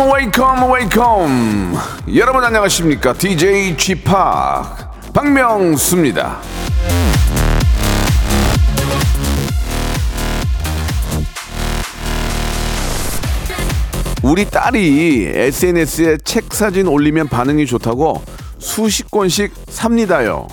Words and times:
welcome 0.00 0.12
welcome 0.12 0.72
welcome 0.72 1.74
여러분 2.16 2.44
안녕하십니까 2.44 3.14
DJ 3.14 3.76
p 3.76 3.94
박명수입니다. 5.12 6.38
우리 14.22 14.44
딸이 14.44 15.30
SNS에 15.34 16.18
책 16.24 16.52
사진 16.52 16.88
올리면 16.88 17.28
반응이 17.28 17.64
좋다고 17.64 18.22
수십 18.58 19.10
권씩 19.10 19.54
삽니다요. 19.68 20.48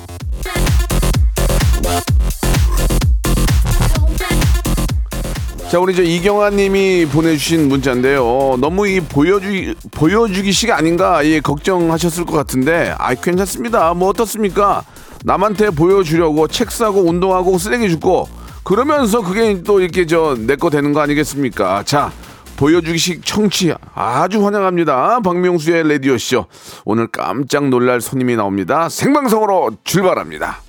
자, 5.73 5.79
우리 5.79 5.95
저 5.95 6.03
이경아 6.03 6.51
님이 6.51 7.03
보내주신 7.07 7.67
문자인데요. 7.67 8.57
너무 8.59 8.87
이 8.87 8.99
보여주기, 8.99 9.73
보여주기식 9.89 10.69
아닌가, 10.69 11.25
예, 11.25 11.39
걱정하셨을 11.39 12.25
것 12.25 12.33
같은데, 12.33 12.93
아, 12.99 13.15
괜찮습니다. 13.15 13.91
뭐 13.95 14.09
어떻습니까? 14.09 14.83
남한테 15.25 15.71
보여주려고 15.71 16.47
책 16.47 16.69
사고 16.69 17.01
운동하고 17.01 17.57
쓰레기 17.57 17.89
줍고, 17.89 18.29
그러면서 18.63 19.23
그게 19.23 19.63
또 19.63 19.79
이렇게 19.79 20.05
저, 20.05 20.37
내 20.37 20.57
거 20.57 20.69
되는 20.69 20.93
거 20.93 21.01
아니겠습니까? 21.01 21.81
자, 21.85 22.11
보여주기식 22.55 23.25
청취 23.25 23.73
아주 23.95 24.45
환영합니다. 24.45 25.21
박명수의 25.21 25.89
라디오쇼. 25.89 26.45
오늘 26.85 27.07
깜짝 27.07 27.69
놀랄 27.69 27.99
손님이 27.99 28.35
나옵니다. 28.35 28.89
생방송으로 28.89 29.71
출발합니다. 29.83 30.59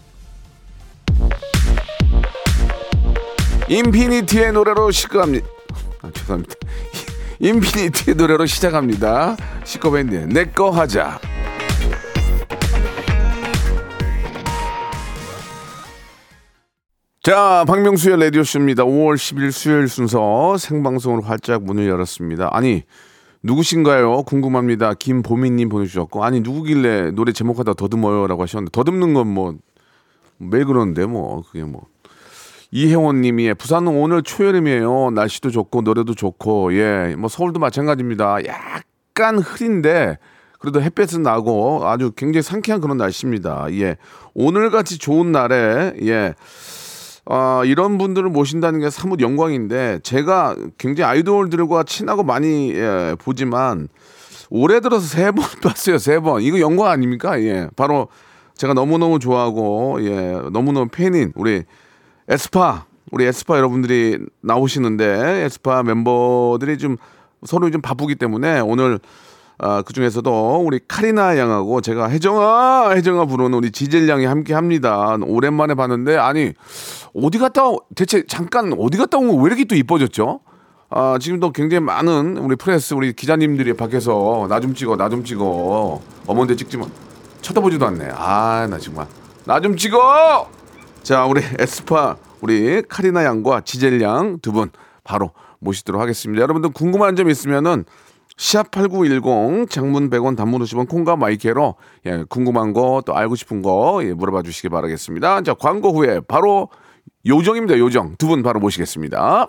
인피니티의 3.69 4.53
노래로 4.53 4.91
시작합니다. 4.91 5.47
아, 6.03 6.11
죄송합니다. 6.13 6.55
인피니티의 7.41 8.17
노래로 8.17 8.45
시작합니다. 8.47 9.37
시커밴드 9.65 10.15
내꺼 10.15 10.71
하자. 10.71 11.19
자, 17.23 17.65
박명수의 17.67 18.21
라디오쇼입니다. 18.21 18.85
5월 18.85 19.15
10일 19.15 19.51
수요일 19.51 19.89
순서 19.89 20.59
생방송으로 20.59 21.23
활짝 21.23 21.63
문을 21.65 21.89
열었습니다. 21.89 22.51
아니, 22.53 22.83
누구신가요? 23.43 24.25
궁금합니다. 24.25 24.93
김보미님 24.93 25.71
보내주셨고, 25.71 26.23
아니, 26.23 26.41
누구길래 26.41 27.13
노래 27.13 27.33
제목하다 27.33 27.75
더듬어요? 27.75 28.27
라고 28.27 28.43
하셨는데, 28.43 28.73
더듬는 28.73 29.15
건 29.15 29.29
뭐, 29.29 29.55
매 30.37 30.65
그러는데, 30.65 31.07
뭐, 31.07 31.43
그게 31.43 31.65
뭐. 31.65 31.87
이혜원 32.79 33.21
님이 33.21 33.55
부산은 33.55 33.97
오늘 33.97 34.25
초여름이에요. 34.25 35.13
날씨도 35.13 35.51
좋고 35.51 35.83
노래도 35.83 36.13
좋고 36.13 36.75
예, 36.75 37.15
뭐 37.17 37.29
서울도 37.29 37.61
마찬가지입니다. 37.61 38.39
약간 38.47 39.39
흐린데 39.39 40.19
그래도 40.59 40.83
햇볕은 40.83 41.23
나고 41.23 41.87
아주 41.87 42.11
굉장히 42.17 42.43
상쾌한 42.43 42.81
그런 42.81 42.97
날씨입니다. 42.97 43.69
예. 43.75 43.97
오늘 44.35 44.71
같이 44.71 44.99
좋은 44.99 45.31
날에 45.31 45.95
예. 46.03 46.35
아, 47.27 47.63
이런 47.65 47.97
분들을 47.97 48.29
모신다는 48.31 48.81
게 48.81 48.91
사뭇 48.91 49.21
영광인데 49.21 50.01
제가 50.03 50.57
굉장히 50.77 51.09
아이돌들과 51.09 51.85
친하고 51.85 52.25
많이 52.25 52.73
예, 52.75 53.15
보지만 53.21 53.87
올해 54.51 54.81
들어서 54.81 55.07
세 55.07 55.31
번 55.31 55.45
봤어요. 55.63 55.99
세 55.99 56.19
번. 56.19 56.43
이거 56.43 56.59
영광 56.59 56.89
아닙니까? 56.89 57.41
예. 57.41 57.69
바로 57.77 58.09
제가 58.57 58.75
너무너무 58.75 59.21
좋아하고 59.21 59.99
예, 60.01 60.41
너무너무 60.51 60.89
팬인 60.91 61.31
우리 61.37 61.63
에스파 62.29 62.87
우리 63.11 63.25
에스파 63.27 63.57
여러분들이 63.59 64.19
나오시는데 64.41 65.43
에스파 65.45 65.83
멤버들이 65.83 66.79
좀 66.79 66.97
서로 67.45 67.71
좀 67.71 67.81
바쁘기 67.81 68.15
때문에 68.17 68.61
오늘 68.61 68.99
아, 69.59 69.83
그 69.83 69.93
중에서도 69.93 70.63
우리 70.67 70.81
카리나 70.89 71.39
양하고 71.39 71.81
제가 71.81 72.09
혜정아 72.09 72.91
혜정아 72.91 73.27
부르는 73.27 73.55
우리 73.55 73.71
지젤 73.71 74.09
양이 74.09 74.25
함께 74.25 74.53
합니다. 74.53 75.17
오랜만에 75.25 75.75
봤는데 75.75 76.17
아니 76.17 76.53
어디 77.15 77.39
갔다 77.39 77.69
오- 77.69 77.81
대체 77.95 78.25
잠깐 78.27 78.75
어디 78.79 78.99
갔다 78.99 79.19
온 79.19 79.29
거 79.29 79.35
왜 79.37 79.47
이렇게 79.47 79.65
또 79.65 79.77
이뻐졌죠? 79.77 80.41
아, 80.91 81.19
지금도 81.21 81.53
굉장히 81.53 81.85
많은 81.85 82.37
우리 82.39 82.57
프레스 82.57 82.95
우리 82.95 83.13
기자님들이 83.13 83.75
밖에서 83.75 84.47
나 84.49 84.59
좀 84.61 84.75
찍어 84.75 84.97
나 84.97 85.09
좀 85.09 85.23
찍어 85.25 86.01
어머니 86.27 86.57
찍지 86.57 86.77
마 86.79 86.87
쳐다보지도 87.43 87.87
않네. 87.87 88.09
아 88.17 88.67
나 88.69 88.77
정말 88.79 89.07
나 89.45 89.61
좀 89.61 89.77
찍어. 89.77 90.49
자, 91.05 91.27
우리 91.27 91.43
에스파 91.59 92.17
우리 92.41 92.83
카리나 92.83 93.25
양과 93.25 93.61
지젤 93.63 94.01
양 94.01 94.39
두 94.41 94.53
분 94.53 94.71
바로 95.05 95.33
모시도록 95.61 96.01
하겠습니다. 96.01 96.43
여러분들 96.43 96.71
궁금한 96.73 97.15
점 97.17 97.29
있으면은 97.29 97.85
샵8910 98.39 99.69
장문 99.71 100.09
100원 100.11 100.37
단문 100.37 100.63
50원 100.63 100.89
콩과 100.89 101.17
마이K로 101.17 101.75
예, 102.07 102.25
궁금한 102.29 102.73
거 102.73 103.03
또 103.07 103.15
알고 103.15 103.37
싶은 103.37 103.61
거 103.63 104.01
예, 104.03 104.13
물어봐 104.15 104.43
주시기 104.43 104.71
바라겠습니다. 104.71 105.43
자, 105.43 105.55
광고 105.55 105.93
후에 105.93 106.21
바로 106.27 106.69
요정입니다. 107.27 107.79
요정 107.79 108.17
두 108.17 108.27
분 108.29 108.43
바로 108.43 108.59
모시겠습니다. 108.61 109.49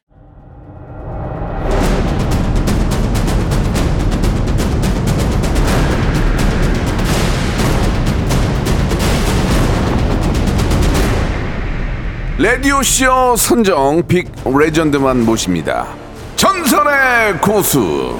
라디오쇼 12.41 13.35
선정 13.35 14.01
빅 14.07 14.31
레전드만 14.45 15.23
모십니다. 15.23 15.85
전설의 16.35 17.37
고수. 17.39 18.17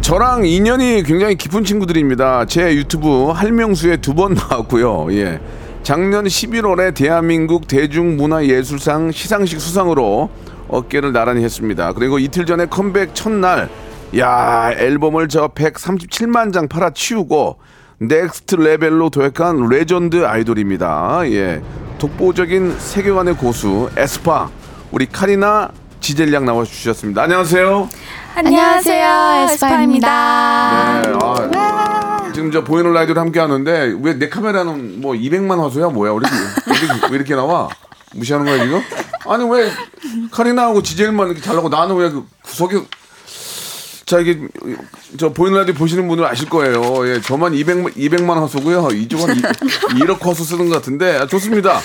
저랑 0.00 0.46
인연이 0.46 1.02
굉장히 1.02 1.34
깊은 1.34 1.64
친구들입니다. 1.64 2.44
제 2.44 2.74
유튜브 2.76 3.30
할명수에 3.30 3.96
두 3.96 4.14
번 4.14 4.34
나왔고요. 4.38 5.12
예. 5.14 5.40
작년 5.82 6.26
11월에 6.26 6.94
대한민국 6.94 7.66
대중문화예술상 7.66 9.10
시상식 9.10 9.60
수상으로 9.60 10.30
어깨를 10.68 11.12
나란히 11.12 11.42
했습니다. 11.42 11.92
그리고 11.92 12.20
이틀 12.20 12.46
전에 12.46 12.66
컴백 12.66 13.16
첫날, 13.16 13.68
야 14.16 14.70
앨범을 14.76 15.26
저 15.28 15.48
137만 15.48 16.52
장 16.52 16.68
팔아치우고 16.68 17.56
Next 18.00 18.54
Level로 18.56 19.10
도약한 19.10 19.68
레전드 19.68 20.24
아이돌입니다. 20.24 21.22
예. 21.32 21.62
독보적인 21.98 22.78
세계관의 22.78 23.36
고수 23.36 23.90
에스파 23.96 24.48
우리 24.92 25.06
카리나 25.06 25.70
지젤량 26.00 26.44
나와 26.44 26.64
주셨습니다. 26.64 27.22
안녕하세요. 27.22 27.88
안녕하세요, 28.36 29.44
에스파입니다. 29.50 31.02
네, 31.02 31.12
아, 31.20 32.30
지금 32.32 32.52
저 32.52 32.62
보이는 32.62 32.92
라디오를 32.92 33.20
함께 33.20 33.40
하는데 33.40 33.96
왜 34.00 34.14
내 34.16 34.28
카메라는 34.28 35.00
뭐 35.00 35.14
200만 35.14 35.58
화소야 35.60 35.88
뭐야? 35.88 36.12
우리 36.12 36.24
왜 37.10 37.16
이렇게 37.16 37.34
나와? 37.34 37.68
무시하는 38.14 38.46
거야 38.46 38.62
지금? 38.62 38.80
아니 39.26 39.44
왜 39.50 39.70
카리나하고 40.30 40.82
지젤만 40.84 41.26
이렇게 41.28 41.42
잘나고 41.42 41.68
나는 41.68 41.96
왜 41.96 42.10
그 42.10 42.24
구석에 42.44 42.80
자 44.08 44.18
이게 44.20 44.38
저 45.18 45.30
보이는 45.34 45.58
라디오 45.58 45.74
보시는 45.74 46.08
분들 46.08 46.24
아실 46.24 46.48
거예요. 46.48 47.06
예, 47.06 47.20
저만 47.20 47.52
200만 47.52 47.94
200만 47.94 48.36
화소고요. 48.36 48.88
이쪽은 48.94 49.34
1억 49.36 50.22
화소 50.22 50.44
쓰는 50.44 50.70
것 50.70 50.76
같은데 50.76 51.18
아, 51.18 51.26
좋습니다. 51.26 51.78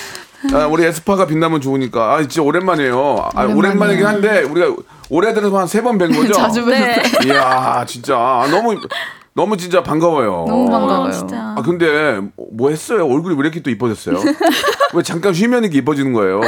아, 0.54 0.68
우리 0.68 0.86
에스파가 0.86 1.28
빛나면 1.28 1.60
좋으니까 1.60 2.14
아 2.14 2.22
진짜 2.22 2.42
오랜만이에요. 2.42 3.30
아, 3.36 3.44
오랜만이긴 3.46 4.06
한데 4.06 4.44
우리가 4.44 4.74
올해 5.10 5.34
들어서 5.34 5.60
한세 5.60 5.81
번 5.81 5.98
뵌 5.98 6.16
거죠. 6.16 6.31
자주 6.40 6.64
뵈셨어요. 6.64 7.28
이야 7.28 7.84
진짜 7.86 8.16
아, 8.18 8.48
너무 8.50 8.80
너무 9.34 9.58
진짜 9.58 9.84
반가워요. 9.84 10.46
너무 10.48 10.69
반가워요. 10.72 11.12
진짜. 11.12 11.56
아 11.58 11.62
근데 11.62 12.22
뭐 12.54 12.69
했어요? 12.69 13.06
얼굴이 13.06 13.36
왜 13.36 13.42
이렇게 13.42 13.62
또 13.62 13.69
이뻐졌어요? 13.69 14.18
왜 14.96 15.04
잠깐 15.04 15.34
쉬면 15.34 15.64
이렇게 15.64 15.80
이뻐지는 15.80 16.14
거예요? 16.14 16.40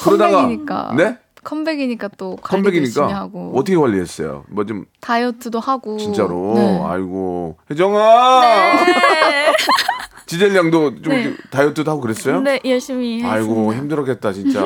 그러다가 0.00 0.42
컴백이니까. 0.42 0.92
네? 0.98 1.16
컴백이니까 1.44 2.08
또 2.16 2.36
컴백이니까 2.36 3.08
하고 3.08 3.52
어떻게 3.56 3.76
관리했어요? 3.76 4.44
뭐 4.48 4.64
좀 4.64 4.84
다이어트도 5.00 5.58
하고 5.60 5.96
진짜로 5.98 6.54
네. 6.54 6.80
아이고 6.86 7.56
혜정아 7.70 8.42
지젤량도 10.26 11.02
좀 11.02 11.12
네. 11.12 11.34
다이어트도 11.50 11.90
하고 11.90 12.00
그랬어요? 12.00 12.40
네, 12.40 12.58
열심히 12.64 13.22
아이고 13.24 13.48
했습니다. 13.72 13.76
힘들었겠다 13.76 14.32
진짜 14.32 14.62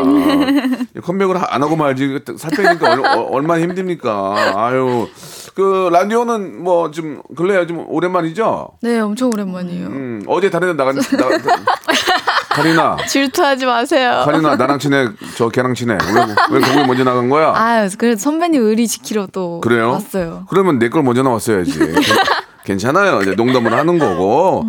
컴백을 1.03 1.41
하- 1.41 1.47
안 1.55 1.63
하고 1.63 1.75
말지 1.77 2.21
살 2.37 2.51
빼니까 2.53 2.93
얼, 2.93 3.01
어, 3.05 3.23
얼마나 3.33 3.61
힘듭니까 3.63 4.53
아유 4.55 5.09
그 5.55 5.89
라디오는 5.91 6.63
뭐 6.63 6.91
좀 6.93 7.21
근래에 7.35 7.67
좀 7.67 7.85
오랜만이죠 7.89 8.69
네, 8.83 9.01
엄청 9.01 9.31
오랜만이에요. 9.31 9.87
음 9.89 10.23
어제 10.29 10.51
다른 10.51 10.69
데 10.69 10.75
나간 10.75 10.95
나, 10.97 11.03
카리나. 12.57 12.97
질투하지 13.07 13.67
마세요. 13.67 14.23
카리나 14.25 14.57
나랑 14.57 14.79
친해? 14.79 15.09
저 15.37 15.49
걔랑 15.49 15.75
친해? 15.75 15.95
왜, 16.51 16.59
왜 16.59 16.61
거기 16.61 16.87
먼저 16.87 17.05
나간 17.05 17.29
거야? 17.29 17.53
아, 17.55 17.89
그래도 17.99 18.19
선배님 18.19 18.63
의리 18.63 18.89
지키러 18.89 19.29
또 19.33 19.61
그래요? 19.61 19.91
왔어요. 19.93 20.47
그러면 20.49 20.79
내 20.79 20.89
걸 20.89 21.03
먼저 21.03 21.23
나왔어야지. 21.23 21.79
괜찮아요. 22.65 23.21
이제 23.23 23.33
농담을 23.37 23.73
하는 23.73 23.99
거고. 23.99 24.65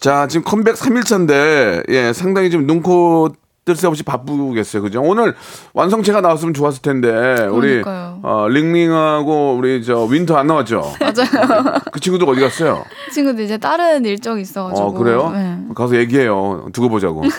자 0.00 0.26
지금 0.26 0.44
컴백 0.44 0.74
3일차인데 0.76 1.84
예 1.90 2.12
상당히 2.12 2.50
좀 2.50 2.66
눈코 2.66 3.30
뜰 3.66 3.74
새 3.74 3.88
없이 3.88 4.04
바쁘겠어요 4.04 4.80
그죠 4.80 5.02
오늘 5.02 5.34
완성체가 5.74 6.20
나왔으면 6.20 6.54
좋았을 6.54 6.82
텐데 6.82 7.08
우리 7.50 7.82
그러니까요. 7.82 8.20
어, 8.22 8.46
닝닝하고 8.48 9.56
우리 9.58 9.82
저 9.84 10.04
윈터 10.04 10.36
안 10.36 10.46
나왔죠 10.46 10.92
맞아요. 11.00 11.80
그 11.90 11.98
친구들 11.98 12.28
어디 12.28 12.40
갔어요 12.42 12.84
친구들 13.12 13.42
이제 13.44 13.58
다른 13.58 14.04
일정이 14.04 14.42
있어가지고 14.42 14.86
어 14.86 14.92
그래요 14.92 15.30
네. 15.34 15.58
가서 15.74 15.96
얘기해요 15.96 16.68
두고 16.72 16.88
보자고 16.88 17.22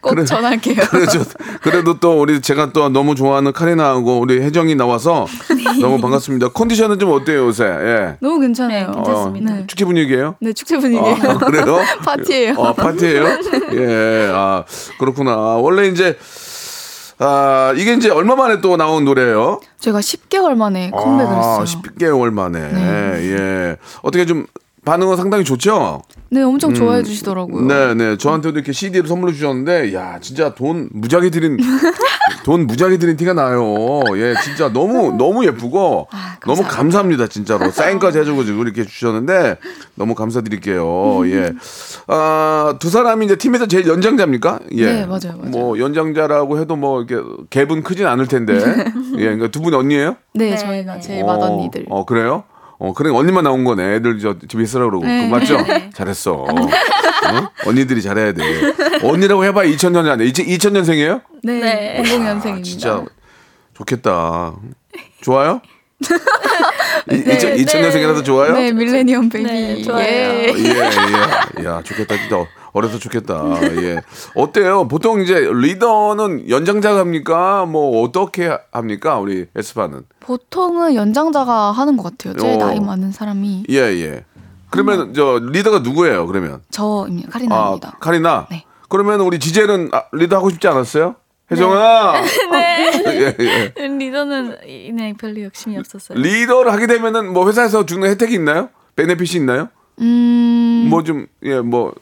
꼭 0.00 0.10
그래. 0.10 0.24
전할게요. 0.24 0.76
그래도, 0.90 1.24
그래도 1.62 1.98
또 2.00 2.20
우리 2.20 2.40
제가 2.42 2.72
또 2.72 2.88
너무 2.90 3.14
좋아하는 3.14 3.52
카리나하고 3.52 4.18
우리 4.20 4.40
혜정이 4.42 4.74
나와서 4.74 5.26
너무 5.80 5.98
반갑습니다. 5.98 6.48
컨디션은 6.48 6.98
좀 6.98 7.10
어때요 7.12 7.46
요새? 7.46 7.64
예. 7.64 8.16
너무 8.20 8.38
괜찮아요. 8.40 8.88
네, 8.88 8.92
괜찮습니다. 8.94 9.54
네. 9.54 9.66
축제 9.66 9.84
분위기예요? 9.86 10.34
네, 10.40 10.52
축제 10.52 10.76
분위기예요. 10.78 11.16
아, 11.30 11.38
그래요? 11.38 11.78
파티예요. 12.04 12.54
어, 12.54 12.74
파티예요? 12.74 13.24
예. 13.72 14.30
아 14.32 14.64
그렇구나. 15.04 15.36
원래 15.56 15.86
이제 15.88 16.16
아 17.18 17.72
이게 17.76 17.92
이제 17.94 18.10
얼마 18.10 18.34
만에 18.34 18.60
또 18.60 18.76
나온 18.76 19.04
노래예요? 19.04 19.60
제가 19.78 20.00
10개월 20.00 20.54
만에 20.56 20.90
컴백을 20.90 21.32
아, 21.32 21.60
했어요. 21.60 21.80
10개월 21.82 22.30
만에. 22.32 22.58
예. 22.58 23.76
어떻게 24.02 24.26
좀 24.26 24.46
반응은 24.84 25.16
상당히 25.16 25.44
좋죠? 25.44 26.02
네, 26.34 26.42
엄청 26.42 26.74
좋아해 26.74 27.04
주시더라고요. 27.04 27.62
음. 27.62 27.68
네, 27.68 27.94
네. 27.94 28.16
저한테도 28.16 28.56
이렇게 28.58 28.72
CD를 28.72 29.06
선물로 29.06 29.32
주셨는데, 29.32 29.94
야, 29.94 30.18
진짜 30.20 30.52
돈 30.52 30.88
무지하게 30.92 31.30
드린, 31.30 31.56
돈 32.44 32.66
무지하게 32.66 32.98
드린 32.98 33.16
티가 33.16 33.34
나요. 33.34 34.02
예, 34.16 34.34
진짜 34.42 34.68
너무, 34.72 35.12
너무 35.16 35.46
예쁘고, 35.46 36.08
아, 36.10 36.36
너무 36.44 36.62
감사합니다. 36.62 36.76
감사합니다, 36.76 37.26
진짜로. 37.28 37.70
사인까지 37.70 38.18
해주고 38.18 38.44
지금 38.44 38.62
이렇게 38.62 38.84
주셨는데, 38.84 39.58
너무 39.94 40.16
감사드릴게요. 40.16 41.24
예. 41.28 41.52
아, 42.08 42.74
두 42.80 42.90
사람이 42.90 43.26
이제 43.26 43.36
팀에서 43.36 43.66
제일 43.66 43.86
연장자입니까? 43.86 44.58
예. 44.72 44.86
네, 44.86 45.06
맞아요, 45.06 45.36
맞아요. 45.38 45.50
뭐, 45.50 45.78
연장자라고 45.78 46.58
해도 46.58 46.74
뭐, 46.74 47.04
이렇게 47.04 47.24
갭은 47.50 47.84
크진 47.84 48.06
않을 48.06 48.26
텐데. 48.26 48.54
예, 49.18 49.24
그러니까 49.24 49.48
두 49.52 49.60
분이 49.60 49.76
언니예요? 49.76 50.16
네, 50.34 50.50
네, 50.50 50.56
저희가 50.56 50.94
네. 50.96 51.00
제일 51.00 51.22
어, 51.22 51.26
맏언니들. 51.26 51.86
어, 51.90 52.04
그래요? 52.04 52.42
어, 52.78 52.92
그래, 52.92 53.10
언니만 53.10 53.44
나온 53.44 53.64
거네. 53.64 53.94
애들 53.96 54.18
저 54.18 54.36
집에 54.48 54.62
있으라 54.62 54.84
그러고. 54.86 55.06
네. 55.06 55.28
맞죠? 55.28 55.58
잘했어. 55.94 56.32
어? 56.42 56.48
언니들이 57.66 58.02
잘해야 58.02 58.32
돼. 58.32 58.42
언니라고 59.02 59.44
해봐야 59.44 59.68
2000년이 59.70 60.08
안 60.08 60.18
돼. 60.18 60.24
2000년생이에요? 60.26 61.22
네, 61.42 61.60
네. 61.60 62.02
00년생입니다. 62.04 62.64
진짜 62.64 63.04
좋겠다. 63.74 64.54
좋아요? 65.22 65.60
이, 67.10 67.16
네, 67.22 67.34
2000, 67.34 67.56
2000년생이라도 67.56 68.24
좋아요? 68.24 68.52
네, 68.52 68.72
밀레니엄 68.72 69.28
베이비. 69.28 69.50
네, 69.50 69.82
좋아요. 69.82 70.04
예. 70.04 70.52
예, 70.54 70.90
예. 71.60 71.64
야, 71.64 71.80
좋겠다. 71.82 72.16
진짜 72.16 72.44
어려서 72.74 72.98
좋겠다. 72.98 73.42
예. 73.82 74.02
어때요? 74.34 74.88
보통 74.88 75.20
이제 75.22 75.48
리더는 75.50 76.50
연장자가 76.50 76.98
합니까? 77.00 77.64
뭐 77.66 78.02
어떻게 78.02 78.50
합니까? 78.72 79.18
우리 79.18 79.46
에스파는. 79.54 80.02
보통은 80.20 80.96
연장자가 80.96 81.70
하는 81.70 81.96
것 81.96 82.02
같아요. 82.02 82.34
제일 82.36 82.60
어. 82.60 82.66
나이 82.66 82.80
많은 82.80 83.12
사람이 83.12 83.64
예, 83.70 83.76
예. 83.76 84.24
그러면 84.70 85.14
저 85.14 85.38
리더가 85.40 85.78
누구예요? 85.78 86.26
그러면? 86.26 86.62
저입니다. 86.70 87.28
아, 87.28 87.30
카리나입니다. 87.30 87.96
카리나. 88.00 88.46
네. 88.50 88.64
그러면 88.88 89.20
우리 89.20 89.38
지젤은 89.38 89.90
아, 89.92 90.02
리더 90.12 90.36
하고 90.36 90.50
싶지 90.50 90.66
않았어요? 90.66 91.14
혜정아. 91.52 92.12
네. 92.50 92.90
예, 93.06 93.36
예. 93.78 93.86
리더는 93.86 94.56
네, 94.96 95.14
별로 95.16 95.42
욕심이 95.42 95.78
없었어요. 95.78 96.18
리더를 96.18 96.72
하게 96.72 96.88
되면은 96.88 97.32
뭐 97.32 97.46
회사에서 97.46 97.86
주는 97.86 98.08
혜택이 98.08 98.34
있나요? 98.34 98.68
benefit이 98.96 99.36
있나요? 99.40 99.68
음, 100.00 100.88
뭐 100.90 101.02
좀 101.02 101.26
예, 101.44 101.60
뭐, 101.60 101.92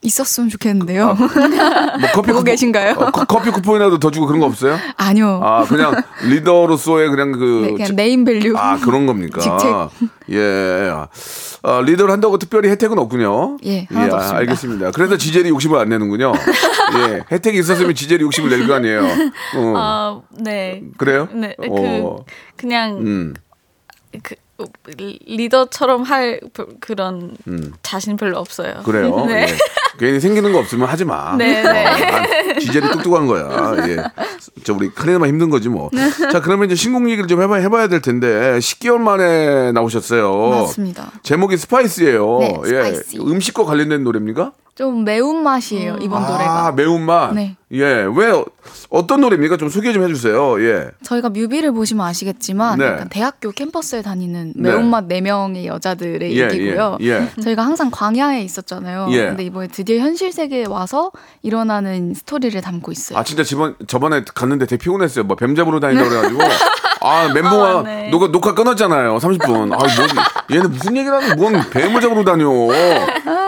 있었으면 0.00 0.48
좋겠는데요. 0.48 1.14
뭐 1.14 1.28
커피 2.14 2.30
보고 2.30 2.44
계신가요? 2.44 2.92
어, 2.98 3.10
커- 3.10 3.24
커피 3.24 3.50
쿠폰이라도 3.50 3.98
더 3.98 4.10
주고 4.12 4.26
그런 4.26 4.38
거 4.40 4.46
없어요? 4.46 4.78
아니요. 4.96 5.40
아, 5.42 5.64
그냥 5.64 5.92
리더로서의 6.22 7.08
그냥 7.10 7.32
그 7.32 7.62
네, 7.66 7.72
그냥 7.72 7.86
지- 7.88 7.94
네임 7.94 8.24
밸류. 8.24 8.54
아, 8.56 8.78
그런 8.78 9.06
겁니까? 9.06 9.40
직책. 9.40 10.08
예. 10.30 10.92
아, 11.64 11.80
리더를 11.80 12.12
한다고 12.12 12.38
특별히 12.38 12.68
혜택은 12.70 12.96
없군요. 12.96 13.56
예, 13.64 13.86
하나도 13.90 14.14
아, 14.14 14.16
없습니다. 14.18 14.38
알겠습니다. 14.38 14.90
그래서 14.92 15.16
지젤이 15.16 15.48
욕심을 15.48 15.76
안 15.80 15.88
내는군요. 15.88 16.32
예. 17.08 17.24
혜택이 17.32 17.58
있었으면 17.58 17.94
지젤이 17.96 18.22
욕심을 18.22 18.50
낼 18.50 18.68
거 18.68 18.74
아니에요. 18.74 19.02
어. 19.02 19.74
아, 19.76 20.20
네. 20.30 20.82
그래요? 20.96 21.28
네, 21.32 21.54
그 21.58 21.66
어. 21.70 22.24
그냥 22.56 22.98
음. 22.98 23.34
그 24.22 24.36
리- 24.96 25.18
리더처럼 25.26 26.02
할 26.02 26.40
그- 26.52 26.66
그런 26.80 27.36
음. 27.46 27.72
자신 27.82 28.16
별로 28.16 28.38
없어요. 28.38 28.82
그래요. 28.84 29.14
네. 29.26 29.42
예. 29.42 29.46
괜히 29.98 30.20
생기는 30.20 30.52
거 30.52 30.58
없으면 30.58 30.88
하지 30.88 31.04
마. 31.04 31.34
네, 31.36 31.60
네. 31.62 31.86
아, 31.86 32.58
지젤이 32.58 32.88
똑똑한 32.92 33.26
거야. 33.26 33.76
예. 33.88 33.96
저 34.64 34.72
우리 34.74 34.90
카리나만 34.92 35.28
힘든 35.28 35.50
거지 35.50 35.68
뭐. 35.68 35.90
자, 36.32 36.40
그러면 36.40 36.66
이제 36.66 36.76
신곡 36.76 37.04
얘기를 37.10 37.26
좀 37.26 37.42
해봐, 37.42 37.56
해봐야 37.56 37.88
될 37.88 38.00
텐데 38.00 38.58
10개월 38.58 38.98
만에 38.98 39.72
나오셨어요. 39.72 40.50
맞습니다. 40.50 41.10
제목이 41.24 41.56
Spice예요. 41.56 42.38
네, 42.40 42.54
Spicy. 42.64 43.02
예. 43.18 43.18
음식과 43.20 43.64
관련된 43.64 44.04
노래입니까? 44.04 44.52
좀 44.76 45.02
매운 45.02 45.42
맛이에요 45.42 45.98
이번 46.00 46.22
아, 46.22 46.30
노래가. 46.30 46.72
매운 46.76 47.02
맛. 47.02 47.32
네. 47.34 47.56
예. 47.72 47.84
왜 47.84 48.30
어- 48.30 48.46
어떤 48.88 49.20
노래입니까? 49.20 49.58
좀 49.58 49.68
소개 49.68 49.92
좀 49.92 50.02
해주세요. 50.04 50.58
예. 50.64 50.88
저희가 51.02 51.28
뮤비를 51.28 51.72
보시면 51.72 52.06
아시겠지만 52.06 52.78
네. 52.78 53.04
대학교 53.10 53.50
캠퍼스에 53.50 54.00
다니는 54.00 54.54
네. 54.56 54.70
매운맛 54.70 55.04
네 55.04 55.20
명의 55.20 55.66
여자들의 55.66 56.34
예, 56.34 56.44
얘기고요. 56.44 56.96
예, 57.02 57.06
예. 57.36 57.42
저희가 57.42 57.62
항상 57.64 57.90
광야에 57.90 58.40
있었잖아요. 58.42 59.08
예. 59.10 59.26
근데 59.26 59.44
이번에 59.44 59.66
드디어 59.68 59.98
현실 59.98 60.32
세계에 60.32 60.64
와서 60.66 61.12
일어나는 61.42 62.14
스토리를 62.14 62.58
담고 62.60 62.90
있어요. 62.92 63.18
아 63.18 63.24
진짜 63.24 63.44
저번 63.44 63.74
저번에 63.86 64.22
갔는데 64.34 64.64
되게 64.66 64.82
피곤했어요. 64.82 65.24
뭐 65.24 65.36
뱀 65.36 65.54
잡으러 65.54 65.78
다닌다 65.78 66.08
그래가지고 66.08 66.40
아 67.02 67.28
멘붕아 67.34 67.78
아, 67.78 67.82
네. 67.84 68.08
녹화 68.10 68.28
녹화 68.28 68.54
끊었잖아요. 68.54 69.18
30분. 69.18 69.72
아 69.72 69.76
뭐, 69.76 69.86
얘는 70.56 70.70
무슨 70.70 70.96
얘기를 70.96 71.14
하는 71.22 71.36
뭔 71.36 71.52
뱀을 71.70 72.00
잡으러 72.00 72.24
다녀. 72.24 72.48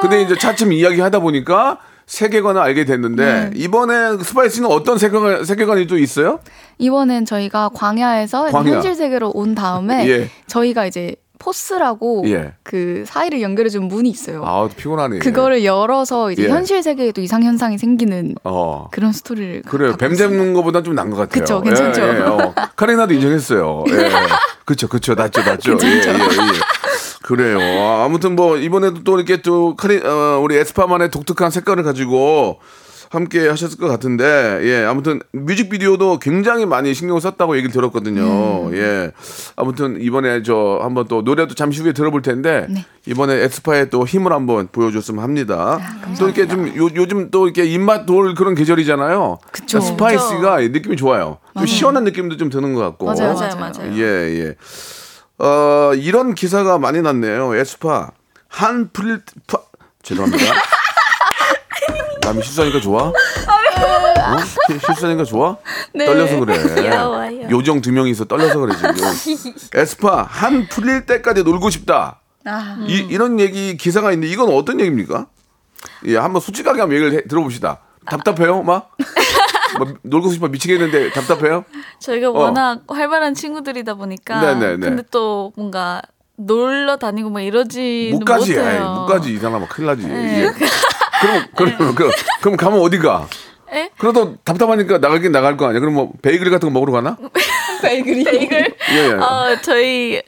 근데 0.03 0.23
이제 0.23 0.37
차츰 0.37 0.73
이야기하다 0.73 1.21
보니까 1.21 1.79
세계관을 2.15 2.61
알게 2.61 2.85
됐는데 2.87 3.25
네. 3.25 3.51
이번에 3.55 4.19
Spice는 4.21 4.69
어떤 4.69 4.99
세계관 4.99 5.45
세계관이 5.45 5.87
또 5.87 5.97
있어요? 5.97 6.41
이번엔 6.79 7.25
저희가 7.25 7.71
광야에서 7.73 8.47
광야. 8.47 8.73
현실 8.73 8.97
세계로 8.97 9.31
온 9.33 9.55
다음에 9.55 10.07
예. 10.11 10.29
저희가 10.49 10.87
이제 10.87 11.15
POS라고 11.39 12.25
예. 12.27 12.53
그 12.65 13.05
사이를 13.07 13.41
연결해 13.43 13.71
준 13.71 13.85
문이 13.87 14.11
있어요. 14.11 14.43
아 14.45 14.69
피곤하네. 14.77 15.21
그거를 15.21 15.65
열어서 15.65 16.33
이제 16.33 16.45
예. 16.45 16.49
현실 16.49 16.83
세계에도 16.83 17.21
이상 17.21 17.45
현상이 17.45 17.79
생기는 17.79 18.35
어. 18.43 18.89
그런 18.91 19.13
스토리를 19.13 19.63
그래요. 19.63 19.97
뱀. 19.97 20.13
잡는 20.17 20.53
것보다 20.53 20.83
좀 20.83 20.97
나은 20.97 21.11
것 21.11 21.17
같아요. 21.17 21.41
그쵸, 21.41 21.63
괜찮죠. 21.63 22.03
예, 22.03 22.07
예, 22.09 22.21
어. 22.23 22.53
카리나도 22.75 23.15
인정했어요. 23.15 23.85
예. 23.89 24.11
그쵸, 24.67 24.89
그쵸. 24.89 25.15
낫죠, 25.15 25.43
낫죠. 25.43 25.79
그래요. 27.23 27.59
아, 27.61 28.05
아무튼 28.05 28.35
뭐, 28.37 28.57
이번에도 28.57 29.05
또 29.05 29.17
이렇게 29.17 29.43
또 29.43 29.77
카리, 29.77 29.99
어, 29.99 30.41
우리 30.43 30.57
에스파만의 30.57 31.11
독특한 31.11 31.51
색깔을 31.51 31.83
가지고 31.83 32.59
함께 33.11 33.49
하셨을 33.49 33.77
것 33.77 33.89
같은데, 33.89 34.61
예. 34.63 34.85
아무튼 34.85 35.21
뮤직비디오도 35.33 36.21
굉장히 36.21 36.65
많이 36.65 36.95
신경을 36.95 37.21
썼다고 37.21 37.57
얘기를 37.57 37.73
들었거든요. 37.73 38.73
예. 38.73 39.11
아무튼 39.57 40.01
이번에 40.01 40.45
저 40.45 40.79
한번 40.81 41.09
또 41.09 41.23
노래도 41.23 41.57
잠시 41.57 41.83
후에 41.83 41.93
들어볼 41.93 42.23
텐데, 42.23 42.67
네. 42.71 42.85
이번에 43.07 43.35
에스파의 43.35 43.91
또 43.91 44.07
힘을 44.07 44.33
한번 44.33 44.69
보여줬으면 44.71 45.25
합니다. 45.25 45.81
또 46.21 46.27
이렇게 46.27 46.47
좀 46.47 46.69
요, 46.69 46.89
요즘 46.95 47.33
또 47.33 47.47
이렇게 47.47 47.65
입맛 47.65 48.07
돌 48.07 48.35
그런 48.37 48.55
계절이잖아요. 48.55 49.39
그쵸. 49.51 49.81
그러니까 49.81 49.91
Spice가 49.91 50.61
느낌이 50.61 50.97
좋아요. 50.97 51.39
좀 51.57 51.67
시원한 51.67 52.05
느낌도 52.05 52.37
좀 52.37 52.49
드는 52.49 52.75
것 52.75 52.81
같고. 52.83 53.07
맞아요, 53.07 53.35
맞아요, 53.35 53.57
맞아요. 53.57 53.73
맞아요. 53.77 53.93
예, 53.97 54.05
예. 54.05 54.55
어, 55.41 55.93
이런 55.95 56.35
기사가 56.35 56.79
많이 56.79 57.01
났네요. 57.01 57.55
에스파. 57.55 58.11
한 58.49 58.91
프릴, 58.93 59.23
파, 59.47 59.59
죄송합니다. 60.03 60.45
남이 62.23 62.43
실수하니까 62.43 62.81
좋아? 62.81 63.05
어? 63.09 63.13
시- 64.45 64.79
실수하니까 64.87 65.25
좋아? 65.25 65.57
떨려서 65.97 66.39
그래. 66.41 66.75
귀여워요. 66.83 67.49
요정 67.51 67.81
두 67.81 67.91
명이 67.93 68.11
있어 68.11 68.25
떨려서 68.27 68.59
그래 68.59 68.75
지금. 68.77 68.95
에스파 69.75 70.23
한 70.23 70.69
풀릴 70.69 71.07
때까지 71.07 71.43
놀고 71.43 71.71
싶다. 71.71 72.21
이, 72.87 72.97
이런 73.11 73.41
얘기 73.41 73.77
기사가 73.77 74.13
있는데 74.13 74.33
이건 74.33 74.53
어떤 74.53 74.79
얘기입니까? 74.81 75.27
예, 76.07 76.17
한번 76.19 76.41
솔직하게 76.43 76.81
한번 76.81 76.97
얘기를 76.99 77.19
해- 77.19 77.27
들어봅시다. 77.27 77.79
답답해요, 78.07 78.63
막? 78.63 78.91
뭐, 79.79 79.95
놀고 80.03 80.31
싶어 80.31 80.49
미치겠는데 80.49 81.11
답답해요? 81.11 81.65
저희가 82.01 82.31
워낙 82.31 82.83
활발한 82.89 83.35
친구들이다 83.35 83.95
보니까 83.95 84.39
어. 84.39 84.41
네네네. 84.41 84.87
근데 84.89 85.03
또 85.11 85.53
뭔가 85.57 86.03
놀러 86.37 86.97
다니고 86.97 87.31
막 87.31 87.41
이러지는 87.41 88.19
못 88.19 88.25
가지, 88.25 88.59
아이, 88.59 88.65
못해요. 88.79 88.95
못 88.95 89.07
가지 89.07 89.33
이 89.35 89.37
사람아 89.37 89.67
큰일 89.69 89.87
나지. 89.89 90.07
네. 90.07 90.45
예. 90.45 90.51
그럼 91.21 91.45
그럼 91.77 91.95
그럼 91.95 92.11
그럼 92.41 92.57
가면 92.57 92.81
어디 92.81 92.99
가? 92.99 93.27
에? 93.73 93.91
그래도 93.99 94.37
답답하니까 94.43 94.99
나가긴 94.99 95.33
나갈 95.33 95.57
거 95.57 95.67
아니야. 95.67 95.81
그럼 95.81 95.95
뭐 95.95 96.13
베이글 96.23 96.51
같은 96.51 96.69
거 96.69 96.73
먹으러 96.73 96.93
가나? 96.93 97.17
베이글. 97.83 98.25
베이글. 98.25 98.75
예, 98.93 98.97
예. 98.97 99.13
어 99.13 99.57
저희 99.63 100.23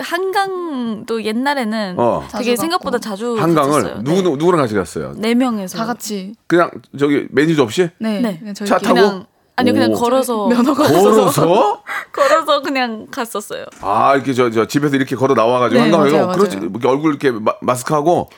한강도 0.00 1.22
옛날에는 1.24 1.94
어. 1.98 2.22
되게 2.32 2.50
자주 2.54 2.60
생각보다 2.62 2.98
갔고. 2.98 3.00
자주 3.08 3.36
한강을 3.38 3.82
갔었어요. 3.82 4.02
누구 4.04 4.22
네. 4.22 4.30
누구랑 4.30 4.60
같이 4.60 4.74
갔어요? 4.74 5.14
네 5.16 5.34
명에서 5.34 5.78
다 5.78 5.86
같이. 5.86 6.34
그냥 6.46 6.70
저기 6.98 7.26
매니저 7.30 7.62
없이 7.62 7.90
네. 7.98 8.20
네. 8.20 8.38
그냥 8.38 8.54
차 8.54 8.64
저희끼리. 8.64 8.88
타고? 8.94 8.94
그냥 9.08 9.26
아니요 9.56 9.74
그냥 9.74 9.90
오. 9.90 9.94
걸어서 9.94 10.46
면허가 10.46 10.84
걸어서 10.86 11.82
걸어서 12.12 12.62
그냥 12.62 13.06
갔었어요. 13.10 13.64
아 13.80 14.14
이렇게 14.14 14.32
저, 14.32 14.50
저 14.50 14.66
집에서 14.66 14.96
이렇게 14.96 15.16
걸어 15.16 15.34
나와가지고 15.34 15.82
네, 15.82 15.90
한강에 15.90 16.12
맞아요, 16.12 16.28
그렇지. 16.36 16.56
이렇게 16.58 16.88
얼굴 16.88 17.10
이렇게 17.10 17.30
마, 17.32 17.52
마스크하고 17.60 18.28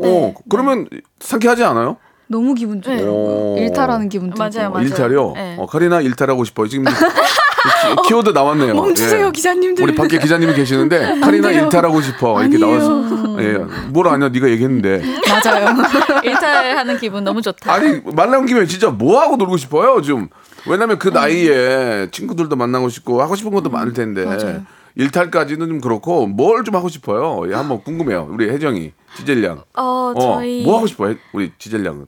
네. 0.00 0.08
오 0.08 0.34
그러면 0.50 0.88
상쾌하지 1.20 1.62
않아요? 1.64 1.96
너무 2.28 2.54
기분 2.54 2.82
좋아요. 2.82 3.08
오. 3.10 3.56
일탈하는 3.58 4.08
기분 4.08 4.30
들고. 4.30 4.38
맞아요, 4.42 4.70
맞아요. 4.70 4.84
일탈이요? 4.84 5.32
네. 5.34 5.56
어, 5.58 5.66
카리나 5.66 6.00
일탈하고 6.00 6.44
싶어요. 6.44 6.66
지금 6.68 6.84
키, 6.84 8.08
키워드 8.08 8.30
나왔네요. 8.30 8.74
멈추세요, 8.76 9.26
예. 9.26 9.30
기자님들. 9.30 9.84
우리 9.84 9.94
밖에 9.94 10.18
기자님이 10.18 10.54
계시는데 10.54 11.20
카리나 11.20 11.48
돼요. 11.50 11.64
일탈하고 11.64 12.00
싶어 12.00 12.42
이렇게. 12.42 12.58
나왔어. 12.58 13.36
예, 13.40 13.58
뭘 13.90 14.08
아냐 14.08 14.28
네가 14.30 14.48
얘기했는데. 14.48 15.02
맞아요. 15.28 15.68
일탈하는 16.24 16.98
기분 16.98 17.22
너무 17.24 17.42
좋다. 17.42 17.72
아니 17.72 18.00
말 18.14 18.30
나온 18.30 18.46
김에 18.46 18.66
진짜 18.66 18.90
뭐 18.90 19.20
하고 19.20 19.36
놀고 19.36 19.56
싶어요 19.56 20.00
좀. 20.02 20.28
왜냐면 20.68 20.98
그 20.98 21.08
나이에 21.10 22.08
친구들도 22.10 22.56
만나고 22.56 22.88
싶고 22.88 23.22
하고 23.22 23.36
싶은 23.36 23.52
것도 23.52 23.70
많을 23.70 23.92
텐데 23.92 24.24
맞아요. 24.24 24.62
일탈까지는 24.96 25.68
좀 25.68 25.80
그렇고 25.80 26.26
뭘 26.26 26.64
좀 26.64 26.74
하고 26.74 26.88
싶어요. 26.88 27.42
예, 27.50 27.54
한번 27.54 27.82
궁금해요. 27.84 28.26
우리 28.30 28.48
혜정이 28.50 28.92
지젤량. 29.16 29.62
어 29.76 30.12
저희 30.18 30.64
뭐 30.64 30.76
하고 30.78 30.86
싶어요? 30.88 31.14
우리 31.32 31.52
지젤량은. 31.58 32.06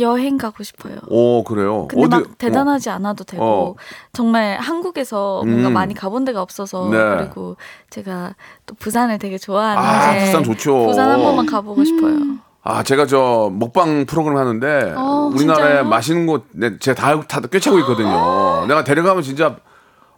여행 0.00 0.38
가고 0.38 0.62
싶어요. 0.62 0.96
오 1.08 1.44
그래요. 1.44 1.88
근데 1.88 2.08
막 2.08 2.22
어, 2.22 2.26
대단하지 2.38 2.90
않아도 2.90 3.24
되고 3.24 3.44
어. 3.44 3.74
정말 4.12 4.58
한국에서 4.58 5.42
뭔가 5.44 5.68
음. 5.68 5.72
많이 5.72 5.94
가본 5.94 6.24
데가 6.24 6.42
없어서 6.42 6.88
네. 6.90 6.98
그리고 7.16 7.56
제가 7.90 8.34
또 8.66 8.74
부산을 8.74 9.18
되게 9.18 9.38
좋아하는데 9.38 9.86
아, 9.88 10.24
부산 10.24 10.42
좋죠. 10.44 10.86
부산 10.86 11.10
한 11.10 11.20
번만 11.22 11.46
가보고 11.46 11.84
싶어요. 11.84 12.16
아 12.62 12.82
제가 12.82 13.06
저 13.06 13.50
먹방 13.52 14.06
프로그램 14.06 14.38
하는데 14.38 14.94
어, 14.96 15.30
우리나라에 15.34 15.68
진짜요? 15.68 15.84
맛있는 15.84 16.26
곳 16.26 16.46
네, 16.52 16.78
제가 16.78 16.94
다, 17.00 17.20
다 17.20 17.46
꿰차고 17.46 17.78
있거든요. 17.80 18.64
내가 18.68 18.84
데려가면 18.84 19.22
진짜 19.22 19.56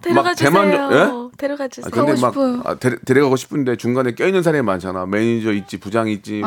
데려가 0.02 0.22
막 0.30 0.36
대만 0.36 0.70
주세요. 0.70 0.90
예? 0.92 1.36
데려가 1.38 1.68
주세요. 1.68 1.88
아, 1.88 1.90
근데 1.94 2.20
막 2.20 2.32
싶어요. 2.32 2.62
아, 2.64 2.74
데려, 2.76 2.96
데려가고 3.04 3.36
싶은데 3.36 3.76
중간에 3.76 4.12
껴있는 4.14 4.42
사람이 4.42 4.62
많잖아. 4.62 5.06
매니저 5.06 5.52
있지, 5.52 5.78
부장 5.78 6.08
있지, 6.08 6.42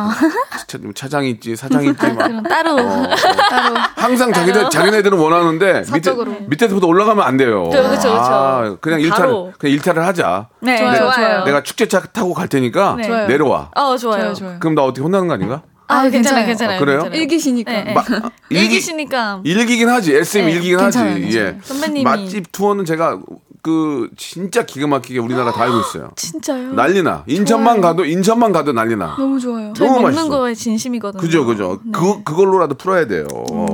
차, 0.67 0.77
차장 0.95 1.25
있지, 1.25 1.55
사장 1.55 1.83
있지. 1.83 2.07
막. 2.13 2.27
그럼 2.27 2.43
따로 2.43 2.71
어, 2.75 3.03
어. 3.03 3.15
따로. 3.49 3.75
항상 3.95 4.31
자기들 4.31 4.69
자기네들은 4.69 5.17
원하는데 5.17 5.65
밑에 5.79 5.83
사적으로. 5.83 6.35
밑에서부터 6.47 6.87
올라가면 6.87 7.25
안 7.25 7.37
돼요. 7.37 7.65
그쵸, 7.69 7.83
그쵸, 7.83 7.95
그쵸. 7.95 8.09
아, 8.15 8.77
그냥 8.81 9.01
일탈. 9.01 9.27
그냥 9.57 9.73
일탈을 9.73 10.05
하자. 10.05 10.47
네 10.61 10.77
좋아요, 10.77 10.97
좋아요. 10.97 11.11
좋아요. 11.13 11.43
내가 11.45 11.63
축제차 11.63 12.01
타고 12.01 12.33
갈 12.33 12.47
테니까 12.47 12.95
네. 12.97 13.27
내려와. 13.27 13.71
어 13.75 13.97
좋아요. 13.97 14.21
좋아요, 14.21 14.33
좋아요. 14.33 14.59
그럼 14.59 14.75
나 14.75 14.83
어떻게 14.83 15.01
혼나는 15.03 15.27
거 15.27 15.33
아닌가? 15.33 15.63
아, 15.89 16.01
아, 16.01 16.09
괜찮아요, 16.09 16.45
괜찮아요. 16.45 16.77
아, 16.77 16.79
그래요? 16.79 16.97
괜찮아요. 16.99 17.21
일기시니까. 17.21 17.71
네, 17.71 17.83
네. 17.83 17.93
마, 17.93 18.01
아, 18.01 18.31
일기, 18.49 18.63
일기 18.65 18.81
시니까 18.81 19.41
일기긴 19.43 19.89
하지. 19.89 20.15
SM 20.15 20.45
네, 20.45 20.51
일기긴 20.53 20.77
괜찮아요, 20.77 21.11
하지. 21.11 21.21
괜찮아요. 21.21 21.47
예. 21.47 21.59
선배님이 21.63 22.03
맛집 22.03 22.51
투어는 22.51 22.85
제가 22.85 23.19
그 23.61 24.09
진짜 24.15 24.65
기가 24.65 24.87
막히게 24.87 25.19
우리나라 25.19 25.51
다 25.51 25.63
알고 25.63 25.79
있어요. 25.81 26.11
진짜요. 26.15 26.73
난리나. 26.73 27.23
인천만 27.27 27.81
가도 27.81 28.05
인천만 28.05 28.51
가도 28.51 28.71
난리나. 28.71 29.15
너무 29.17 29.39
좋아요. 29.39 29.73
너무 29.73 29.93
먹는 29.95 30.03
맛있어. 30.13 30.29
거에 30.29 30.53
진심이거든요. 30.53 31.19
그죠, 31.19 31.43
그죠. 31.45 31.79
네. 31.83 31.91
그 31.91 32.23
그걸로라도 32.23 32.75
풀어야 32.75 33.07
돼요. 33.07 33.25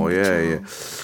예, 0.10 0.15
예. 0.53 0.62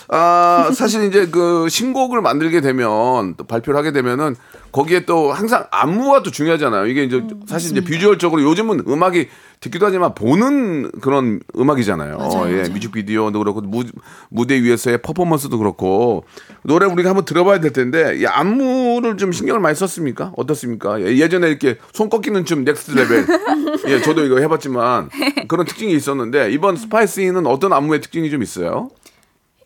아, 0.08 0.72
사실 0.74 1.03
이제 1.03 1.27
그 1.27 1.68
신곡을 1.70 2.22
만들게 2.22 2.62
되면 2.62 3.36
또 3.36 3.44
발표를 3.44 3.77
하게 3.77 3.91
되면은 3.91 4.36
거기에 4.72 5.06
또 5.06 5.32
항상 5.32 5.68
안무가 5.72 6.24
또 6.24 6.32
중요하잖아요. 6.32 6.88
이게 6.88 7.04
이제 7.04 7.22
사실 7.46 7.72
이제 7.72 7.82
비주얼적으로 7.82 8.42
요즘은 8.44 8.84
음악이 8.88 9.28
듣기도 9.60 9.86
하지만 9.86 10.16
보는 10.16 10.92
그런 11.01 11.40
음악이잖아요. 11.56 12.18
맞아요, 12.18 12.50
예, 12.50 12.56
맞아요. 12.62 12.74
뮤직비디오도 12.74 13.38
그렇고 13.40 13.62
무, 13.62 13.84
무대 14.30 14.62
위에서의 14.62 15.01
퍼포먼스도 15.04 15.58
그렇고 15.60 16.24
노래 16.63 16.88
우리가 16.88 17.10
한번 17.10 17.25
들어봐야 17.25 17.60
될 17.60 17.72
텐데 17.72 18.18
이 18.18 18.25
안무를 18.25 19.18
좀 19.18 19.32
신경을 19.32 19.62
많이 19.62 19.75
썼습니까? 19.75 20.34
어떻습니까? 20.36 21.00
예, 21.01 21.18
예전에 21.18 21.48
이렇게 21.48 21.78
손 21.94 22.10
꺾이는 22.10 22.46
춤 22.46 22.63
Next 22.63 22.98
Level 22.98 23.25
예, 23.88 24.01
저도 24.01 24.25
이거 24.25 24.40
해봤지만 24.40 25.10
그런 25.48 25.66
특징이 25.66 25.94
있었는데 25.94 26.51
이번 26.51 26.75
Spice는 26.75 27.46
어떤 27.46 27.72
안무의 27.74 28.01
특징이 28.01 28.32
좀 28.32 28.42
있어요? 28.42 28.90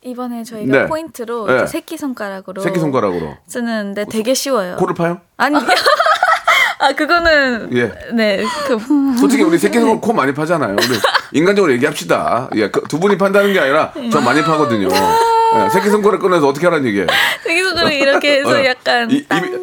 이번에 0.05 0.43
저희가 0.43 0.81
네. 0.83 0.85
포인트로 0.87 1.47
네. 1.47 1.65
새끼 1.67 1.97
손가락으로 1.97 2.61
새끼 2.61 2.79
손가락으로 2.79 3.35
쓰는데 3.47 4.05
되게 4.05 4.35
쉬워요. 4.35 4.75
코를 4.77 4.93
파요? 4.93 5.19
아니 5.37 5.55
아 6.77 6.91
그거는 6.95 7.69
예. 7.75 7.91
네 8.13 8.43
그 8.67 8.77
솔직히 9.19 9.41
우리 9.41 9.57
새끼 9.59 9.79
손가락 9.79 10.01
코 10.01 10.13
많이 10.13 10.31
파잖아요. 10.31 10.73
우리 10.75 10.99
인간적으로 11.33 11.73
얘기합시다. 11.73 12.49
예, 12.55 12.69
그 12.69 12.81
두 12.87 12.99
분이 12.99 13.17
판다는 13.17 13.51
게 13.51 13.59
아니라 13.59 13.91
저 14.11 14.21
많이 14.21 14.43
파거든요. 14.43 14.89
예, 14.89 15.69
새끼 15.71 15.89
손가락 15.89 16.19
꺼내서 16.21 16.47
어떻게 16.47 16.67
하라는 16.67 16.85
얘기예요? 16.87 17.07
새끼 17.43 17.63
손가락 17.63 17.91
이렇게 17.91 18.39
해서 18.41 18.49
어. 18.51 18.63
약간 18.65 19.09
이- 19.09 19.25
땅 19.27 19.39
입에, 19.39 19.57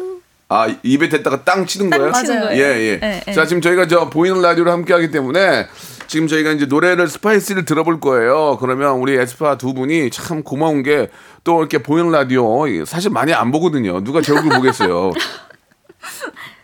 아 0.49 0.67
입에 0.83 1.07
댔다가 1.07 1.45
땅 1.45 1.65
치는 1.65 1.89
거예요? 1.89 2.11
치는 2.11 2.35
맞아요. 2.35 2.47
거예요. 2.49 2.61
예, 2.63 2.79
예. 2.81 2.99
네, 2.99 3.21
네. 3.25 3.31
자, 3.33 3.45
지금 3.45 3.61
저희가 3.61 3.87
저 3.87 4.09
보이는 4.09 4.41
라디오를 4.41 4.71
함께 4.73 4.91
하기 4.93 5.09
때문에 5.09 5.67
지금 6.13 6.27
저희가 6.27 6.51
이제 6.51 6.67
노래를 6.67 7.07
Spice를 7.07 7.65
들어볼 7.65 7.99
거예요. 7.99 8.57
그러면 8.59 8.99
우리 8.99 9.15
에스파 9.17 9.57
두 9.57 9.73
분이 9.73 10.11
참 10.11 10.43
고마운 10.43 10.83
게 10.83 11.09
또 11.43 11.59
이렇게 11.59 11.79
보이는 11.79 12.09
라디오 12.11 12.63
사실 12.85 13.11
많이 13.11 13.33
안 13.33 13.51
보거든요. 13.51 14.01
누가 14.03 14.21
제 14.21 14.31
얼굴 14.31 14.51
보겠어요. 14.55 15.11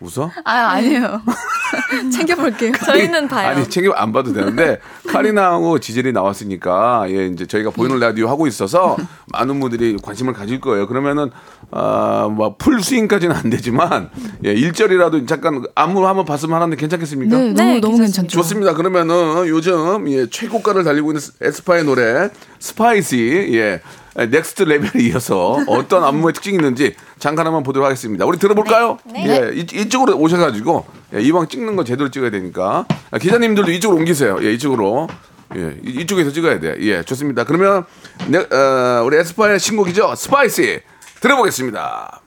웃어? 0.00 0.30
아, 0.44 0.52
아니에요. 0.52 1.20
챙겨볼게요. 2.12 2.72
저희는 2.84 3.28
봐요. 3.28 3.48
아니 3.48 3.68
챙겨 3.68 3.92
안 3.92 4.12
봐도 4.12 4.32
되는데 4.32 4.80
카리나하고 5.08 5.78
지젤이 5.78 6.12
나왔으니까 6.12 7.04
예 7.10 7.26
이제 7.26 7.46
저희가 7.46 7.70
보이는 7.70 7.98
라디오 7.98 8.28
하고 8.28 8.46
있어서 8.46 8.96
많은 9.32 9.60
분들이 9.60 9.96
관심을 10.02 10.32
가질 10.32 10.60
거예요. 10.60 10.86
그러면은 10.86 11.30
아 11.70 11.84
뭐 11.84 12.40
풀 12.40 12.82
스윙까지는 12.82 13.34
안 13.36 13.50
되지만 13.50 14.10
예 14.44 14.54
1절이라도 14.54 15.26
잠깐 15.28 15.62
안무 15.74 16.06
한번 16.06 16.24
봤으면 16.24 16.56
하는데 16.56 16.76
괜찮겠습니까? 16.76 17.36
네, 17.36 17.52
너무, 17.52 17.54
네, 17.54 17.80
너무. 17.80 17.98
괜찮죠. 17.98 18.28
좋습니다. 18.28 18.74
그러면은 18.74 19.46
요즘 19.46 20.10
예, 20.10 20.26
최고가를 20.28 20.82
달리고 20.84 21.12
있는 21.12 21.20
에스파의 21.40 21.84
노래 21.84 22.30
Spicy 22.58 23.50
예 23.52 23.80
Next 24.16 24.64
Level에 24.64 25.04
이어서 25.04 25.58
어떤 25.68 26.02
안무의 26.04 26.32
특징이 26.34 26.56
있는지 26.56 26.94
잠깐 27.18 27.46
한번 27.46 27.62
보도록 27.62 27.86
하겠습니다. 27.86 28.24
우리 28.26 28.38
들어볼까요? 28.38 28.98
예, 29.16 29.50
이, 29.54 29.60
이쪽으로 29.60 30.16
오셔가지고 30.16 30.86
예, 31.14 31.20
이왕 31.22 31.48
찍는 31.48 31.76
거 31.76 31.84
제대로 31.84 32.10
찍어야 32.10 32.30
되니까 32.30 32.86
아, 33.10 33.18
기자님들도 33.18 33.70
이쪽으로 33.70 33.98
옮기세요. 33.98 34.38
예, 34.42 34.52
이쪽으로 34.52 35.08
예, 35.56 35.76
이- 35.84 36.00
이쪽에서 36.00 36.32
찍어야 36.32 36.58
돼. 36.60 36.76
예, 36.80 37.02
좋습니다. 37.02 37.44
그러면 37.44 37.84
네, 38.28 38.38
어, 38.38 39.02
우리 39.04 39.16
에스파의 39.16 39.58
신곡이죠, 39.60 40.14
Spicy 40.16 40.80
들어보겠습니다. 41.20 42.20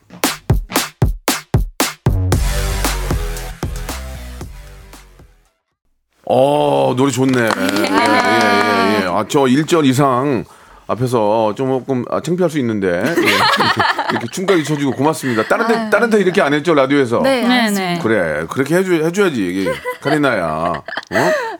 어 6.26 6.94
노래 6.96 7.10
좋네. 7.10 7.38
예, 7.38 7.46
예, 7.46 7.84
예, 7.84 9.02
예. 9.02 9.06
아, 9.06 9.24
저 9.28 9.40
1절 9.40 9.84
이상 9.84 10.44
앞에서 10.86 11.54
조금 11.56 12.04
아, 12.10 12.20
창피할 12.20 12.50
수 12.50 12.58
있는데 12.58 12.88
예. 12.88 13.14
이렇게, 14.10 14.26
춤까지 14.30 14.64
쳐주고 14.64 14.92
고맙습니다. 14.92 15.42
다른 15.44 15.66
데 15.66 15.90
다른 15.90 16.10
데 16.10 16.20
이렇게 16.20 16.40
안 16.42 16.52
했죠 16.52 16.74
라디오에서. 16.74 17.20
네, 17.22 17.42
네 17.46 17.70
네. 17.70 17.98
그래 18.02 18.46
그렇게 18.50 18.76
해줘 18.76 18.92
해줘야지 18.92 19.46
이게 19.46 19.72
카리나야. 20.00 20.42
어? 20.42 20.82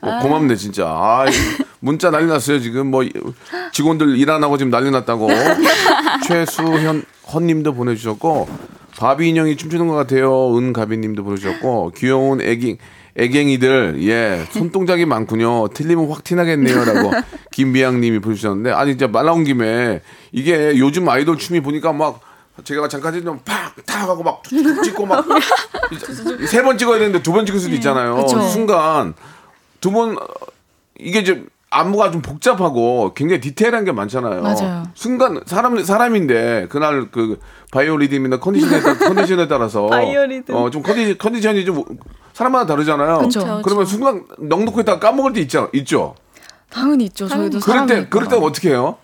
뭐 0.02 0.19
고맙네 0.21 0.57
진짜. 0.57 0.87
아 0.87 1.25
문자 1.81 2.11
난리 2.11 2.26
났어요 2.26 2.61
지금 2.61 2.88
뭐 2.90 3.02
직원들 3.73 4.16
일 4.19 4.31
안 4.31 4.43
하고 4.45 4.57
지금 4.59 4.71
난리 4.71 4.90
났다고. 4.90 5.28
최수현 6.26 7.04
헌님도 7.33 7.75
보내주셨고 7.75 8.49
바비 8.99 9.28
인형이 9.31 9.57
춤추는 9.57 9.88
것 9.88 9.95
같아요. 9.95 10.57
은가비님도 10.57 11.25
보내주셨고 11.25 11.93
귀여운 11.97 12.40
애기 12.40 12.78
애갱이들 13.16 13.99
예 14.02 14.44
손동작이 14.50 15.04
많군요. 15.06 15.68
틀리면 15.68 16.11
확 16.11 16.25
티나겠네요라고 16.25 17.12
김비양님이 17.52 18.18
보내주셨는데 18.18 18.73
아니 18.73 18.92
이제 18.92 19.06
말 19.06 19.25
나온 19.26 19.44
김에 19.44 20.00
이게 20.33 20.76
요즘 20.78 21.09
아이돌 21.09 21.38
춤이 21.38 21.61
보니까 21.61 21.92
막 21.92 22.21
제가 22.64 22.88
잠깐 22.88 23.12
좀팍탁 23.23 24.09
하고 24.09 24.23
막 24.23 24.42
툭툭 24.42 24.83
찍고 24.83 25.06
막 25.06 25.25
세 26.49 26.62
번 26.62 26.76
찍어야 26.78 26.99
되는데 26.99 27.23
두 27.23 27.33
번 27.33 27.47
찍을 27.47 27.61
수도 27.61 27.75
있잖아요. 27.75 28.16
그쵸. 28.16 28.40
순간 28.49 29.14
두 29.80 29.90
번 29.92 30.16
이게 30.99 31.21
이제 31.21 31.44
안무가 31.75 32.11
좀 32.11 32.23
복잡하고 32.23 33.12
굉장히 33.14 33.40
디테일한 33.40 33.85
게 33.85 33.93
많잖아요. 33.93 34.43
맞아요. 34.43 34.85
순간 34.95 35.40
사람 35.47 35.83
사람인데 35.83 36.69
그날 36.71 37.11
그 37.11 37.38
바이오 37.73 37.97
리듬이나 37.97 38.38
컨디션에 38.38 38.81
따라 38.81 38.97
컨디션에 38.99 39.49
따라서 39.49 39.87
바이오 39.87 40.26
리듬. 40.26 40.54
어좀 40.54 40.83
컨디 40.83 41.19
컨디션이 41.19 41.64
좀 41.64 41.83
사람마다 42.33 42.66
다르잖아요. 42.66 43.19
그쵸. 43.19 43.40
그쵸. 43.40 43.61
그러면 43.64 43.87
순간 43.87 44.25
넉넉히 44.38 44.81
있다가 44.83 45.00
까먹을 45.00 45.33
때 45.33 45.40
있죠. 45.40 45.69
있죠. 45.75 46.14
당연히 46.71 47.04
있죠. 47.07 47.26
저희도 47.28 47.61
그럴 47.61 47.87
때. 47.87 48.07
그럴 48.09 48.28
때 48.28 48.37
어떻게 48.37 48.71
해요? 48.71 48.97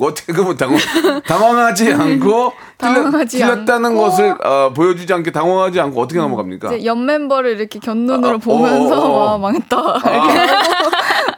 어떻게 0.00 0.32
그러면 0.32 0.56
당황, 0.56 0.78
당황하지 1.26 1.90
않고 1.94 2.52
당황하지 2.76 3.38
틀렸, 3.38 3.64
다는. 3.64 3.96
것을 3.96 4.36
어, 4.44 4.70
보여주지 4.74 5.12
않게 5.12 5.32
당황하지 5.32 5.80
않고 5.80 6.00
어떻게 6.00 6.20
넘어갑니까? 6.20 6.74
이제 6.74 6.84
옆 6.86 6.98
멤버를 6.98 7.58
이렇게 7.58 7.78
견눈으로 7.80 8.34
아, 8.34 8.38
보면서 8.38 9.00
어, 9.00 9.04
어, 9.04 9.08
어. 9.08 9.30
와 9.32 9.38
망했다 9.38 9.76
하고 9.76 10.00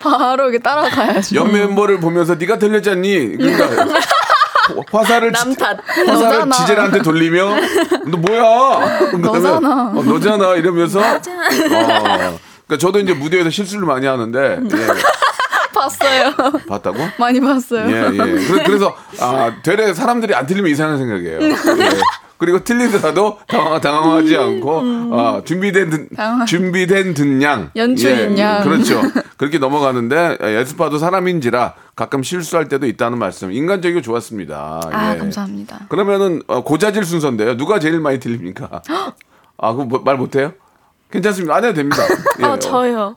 바로 0.01 0.45
이렇게 0.45 0.59
따라가야죠. 0.59 1.37
옆 1.37 1.53
멤버를 1.53 2.01
보면서 2.01 2.35
네가 2.35 2.59
틀렸잖니. 2.59 3.37
그러니까 3.37 3.87
화살을 4.93 5.33
지- 5.33 5.39
남 5.45 5.55
탓. 5.55 5.79
화살을 5.87 6.07
너잖아. 6.15 6.57
지젤한테 6.57 7.03
돌리며 7.03 7.57
너 8.07 8.17
뭐야? 8.19 9.11
너잖아. 9.19 9.93
어, 9.95 10.03
너잖아 10.03 10.55
이러면서 10.55 11.01
어, 11.01 11.21
그러니까 11.21 12.79
저도 12.79 13.01
이제 13.01 13.13
무대에서 13.13 13.51
실수를 13.51 13.87
많이 13.87 14.07
하는데 14.07 14.61
예, 14.63 14.87
봤어요. 15.75 16.33
봤다고? 16.69 16.99
많이 17.19 17.41
봤어요. 17.41 17.91
예, 17.91 18.11
예. 18.13 18.17
그래- 18.17 18.63
그래서 18.65 18.97
아 19.21 19.53
되레 19.63 19.93
사람들이 19.95 20.35
안 20.35 20.47
틀리면 20.47 20.71
이상한 20.71 20.99
생각이에요. 20.99 21.41
예. 21.43 21.55
그리고 22.41 22.65
틀리더라도 22.65 23.39
당황, 23.47 23.81
당황하지 23.81 24.37
않고 24.37 24.81
아, 25.13 25.43
준비된 25.45 25.91
듣, 25.91 26.09
당황- 26.17 26.47
준비된 26.47 27.15
듣냥 27.15 27.71
연출인 27.77 28.39
양. 28.39 28.63
그렇죠. 28.65 29.01
그렇게 29.37 29.59
넘어가는데 29.59 30.39
예, 30.43 30.47
에스파도 30.61 30.99
사람인지라 30.99 31.75
가끔 31.95 32.23
실수할 32.23 32.67
때도 32.69 32.87
있다는 32.87 33.19
말씀. 33.19 33.53
인간적이고 33.53 34.01
좋았습니다. 34.03 34.81
아 34.91 35.15
예. 35.15 35.19
감사합니다. 35.19 35.81
그러면은 35.91 36.43
어, 36.47 36.65
고자질 36.65 37.05
순서인데요. 37.05 37.57
누가 37.59 37.79
제일 37.79 38.01
많이 38.01 38.19
틀립니까? 38.19 38.83
아, 39.59 39.73
그거 39.73 39.85
뭐- 39.85 40.01
말 40.03 40.17
못해요? 40.17 40.53
괜찮습니다. 41.11 41.55
안 41.57 41.65
해도 41.65 41.75
됩니다. 41.75 42.03
예. 42.41 42.45
어 42.45 42.59
저요. 42.59 43.15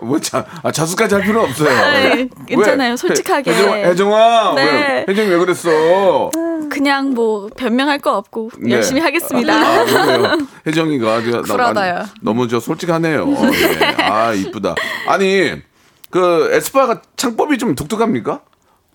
뭐 0.00 0.18
자, 0.20 0.44
아, 0.62 0.70
자수까지 0.72 1.14
할 1.14 1.24
필요는 1.24 1.48
없어요. 1.50 1.68
아이, 1.70 2.28
괜찮아요. 2.46 2.90
왜? 2.92 2.96
솔직하게. 2.96 3.52
혜정, 3.52 3.74
혜정아, 3.74 4.54
네. 4.54 4.64
왜, 4.64 5.06
혜정이 5.08 5.28
왜 5.28 5.38
그랬어? 5.38 6.30
그냥 6.70 7.10
뭐 7.10 7.48
변명할 7.56 7.98
거 7.98 8.16
없고 8.16 8.50
네. 8.58 8.74
열심히 8.74 9.00
하겠습니다. 9.00 9.52
아, 9.54 9.84
그래요. 9.84 10.38
혜정이가 10.66 11.12
아주 11.14 11.30
나- 11.46 12.06
너무 12.22 12.48
저 12.48 12.58
솔직하네요. 12.60 13.28
예. 13.30 14.02
아, 14.02 14.32
이쁘다. 14.32 14.74
아니, 15.06 15.52
그 16.10 16.50
에스파가 16.52 17.02
창법이 17.16 17.58
좀 17.58 17.74
독특합니까? 17.74 18.40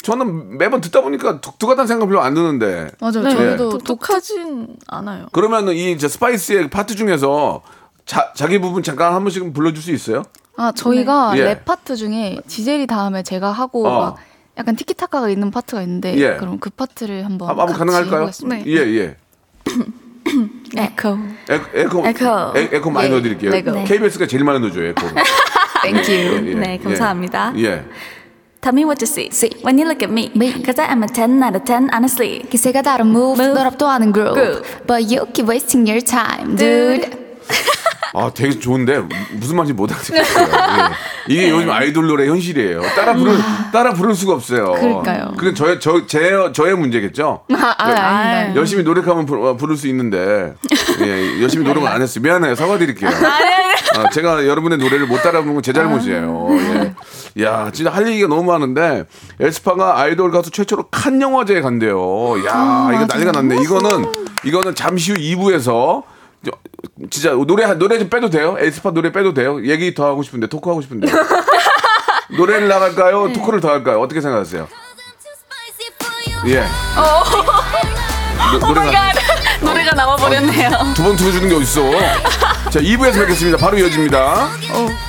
저는 0.01 0.57
매번 0.57 0.79
듣다 0.79 1.01
보니까 1.01 1.41
독특하다는 1.41 1.85
생각 1.87 2.05
별로 2.07 2.21
안 2.21 2.33
드는데. 2.33 2.89
맞아요. 3.01 3.21
네, 3.23 3.31
저희도 3.35 3.69
독특 3.71 3.83
독특하진 3.85 4.67
않아요. 4.87 5.27
그러면은 5.33 5.73
이 5.73 5.91
이제 5.91 6.07
Spice의 6.07 6.69
파트 6.69 6.95
중에서 6.95 7.61
자, 8.09 8.31
자기 8.33 8.57
부분 8.57 8.81
잠깐 8.81 9.13
한 9.13 9.23
번씩 9.23 9.53
불러줄 9.53 9.83
수 9.83 9.91
있어요? 9.91 10.23
아 10.57 10.71
저희가 10.71 11.33
네. 11.35 11.41
예. 11.41 11.43
랩 11.45 11.63
파트 11.63 11.95
중에 11.95 12.39
지젤이 12.47 12.87
다음에 12.87 13.21
제가 13.21 13.51
하고 13.51 13.87
어. 13.87 14.01
막 14.01 14.17
약간 14.57 14.75
티키타카가 14.75 15.29
있는 15.29 15.51
파트가 15.51 15.83
있는데 15.83 16.17
예. 16.17 16.37
그럼 16.37 16.57
그 16.57 16.71
파트를 16.71 17.23
한번 17.23 17.49
한번 17.49 17.67
같이 17.67 17.77
가능할까요? 17.77 18.15
해보겠습니다. 18.21 18.65
예, 18.65 18.77
예. 18.97 19.15
에코. 20.75 21.09
에, 21.51 21.61
에코, 21.75 22.07
에코. 22.07 22.25
에, 22.57 22.69
에코 22.71 22.89
많이 22.89 23.09
예, 23.09 23.11
넣어드릴게요. 23.11 23.51
네. 23.51 23.83
KBS가 23.83 24.25
제일 24.25 24.43
많이 24.43 24.59
넣어줘요, 24.59 24.87
에코. 24.87 25.05
Thank 25.83 26.11
you. 26.11 26.47
예, 26.47 26.49
예, 26.49 26.53
네, 26.55 26.73
예. 26.73 26.77
감사합니다. 26.79 27.53
예. 27.57 27.85
Tell 28.61 28.73
me 28.73 28.85
what 28.85 29.05
you 29.05 29.07
see, 29.07 29.29
See. 29.31 29.51
when 29.63 29.77
you 29.77 29.85
look 29.85 30.01
at 30.01 30.11
me. 30.11 30.31
Me. 30.35 30.51
Cause 30.65 30.81
I 30.81 30.91
am 30.91 31.03
a 31.03 31.07
10 31.07 31.43
out 31.43 31.55
of 31.55 31.63
10, 31.63 31.93
honestly. 31.93 32.41
기세가 32.49 32.81
다른 32.81 33.05
move, 33.05 33.39
Move. 33.39 33.53
너랍도 33.53 33.85
하는 33.85 34.11
groove. 34.11 34.33
Groove. 34.33 34.65
But 34.87 35.05
you 35.13 35.27
keep 35.31 35.47
wasting 35.47 35.85
your 35.87 36.01
time, 36.01 36.57
dude. 36.57 37.28
아, 38.13 38.31
되게 38.33 38.57
좋은데 38.57 39.03
무슨 39.33 39.55
말인지 39.55 39.73
못 39.73 39.91
알아듣겠어요. 39.91 40.47
예. 40.47 41.31
이게 41.33 41.49
요즘 41.51 41.69
아이돌 41.69 42.07
노래 42.07 42.27
현실이에요. 42.27 42.81
따라 42.95 43.13
부를 43.13 43.37
따라 43.71 43.93
부를 43.93 44.15
수가 44.15 44.33
없어요. 44.33 44.71
그러니까요. 44.71 45.33
그건 45.37 45.53
저의 45.53 45.79
저 45.79 46.07
제, 46.07 46.31
저의 46.53 46.75
문제겠죠. 46.75 47.41
아, 47.53 47.75
아, 47.77 47.83
아닙니다. 47.85 48.59
열심히 48.59 48.83
노력하면 48.83 49.27
부, 49.27 49.47
어, 49.47 49.55
부를 49.55 49.77
수 49.77 49.87
있는데 49.89 50.55
예, 51.01 51.41
열심히 51.41 51.63
노력을 51.65 51.87
안 51.87 52.01
했어요. 52.01 52.23
미안해요. 52.23 52.55
사과드릴게요. 52.55 53.09
아, 53.09 54.09
제가 54.09 54.47
여러분의 54.47 54.79
노래를 54.79 55.05
못 55.05 55.21
따라 55.21 55.41
부른 55.41 55.53
건제 55.53 55.71
잘못이에요. 55.71 56.47
예. 56.51 57.43
야, 57.43 57.69
진짜 57.71 57.91
할 57.91 58.07
얘기가 58.07 58.27
너무 58.27 58.43
많은데 58.43 59.03
에스파가 59.39 59.99
아이돌 59.99 60.31
가수 60.31 60.49
최초로 60.49 60.87
칸 60.89 61.21
영화제에 61.21 61.61
간대요. 61.61 62.43
야, 62.47 62.89
이거 62.91 63.05
난리가 63.05 63.31
났네. 63.33 63.61
이거는 63.61 64.05
이거는 64.45 64.73
잠시 64.73 65.11
후 65.11 65.17
2부에서 65.19 66.03
진짜 67.09 67.31
노래 67.31 67.73
노래 67.75 67.97
좀 67.99 68.09
빼도 68.09 68.29
돼요? 68.29 68.55
에스파 68.59 68.91
노래 68.91 69.11
빼도 69.11 69.33
돼요? 69.33 69.65
얘기 69.65 69.93
더 69.93 70.05
하고 70.07 70.23
싶은데 70.23 70.47
토크 70.47 70.69
하고 70.69 70.81
싶은데 70.81 71.11
노래를 72.37 72.67
나갈까요? 72.67 73.33
토크를 73.33 73.59
더 73.59 73.69
할까요? 73.69 74.01
어떻게 74.01 74.21
생각하세요? 74.21 74.67
예. 76.47 76.65
노, 78.51 78.67
노래가 78.67 79.11
노래가 79.61 79.91
나와 79.91 80.15
버렸네요. 80.15 80.69
두번 80.95 81.15
틀어주는 81.17 81.49
게 81.49 81.55
어딨어? 81.55 81.91
자, 82.69 82.79
2부에서 82.79 83.19
뵙겠습니다. 83.19 83.57
바로 83.57 83.77
이어집니다. 83.77 84.49
Once 84.73 85.08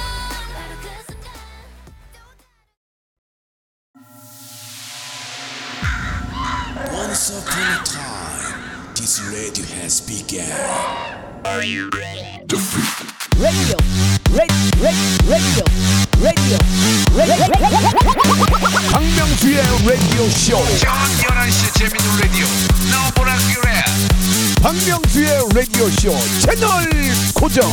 라디오 25.61 25.85
쇼 25.89 26.11
채널 26.41 26.71
고정. 27.39 27.69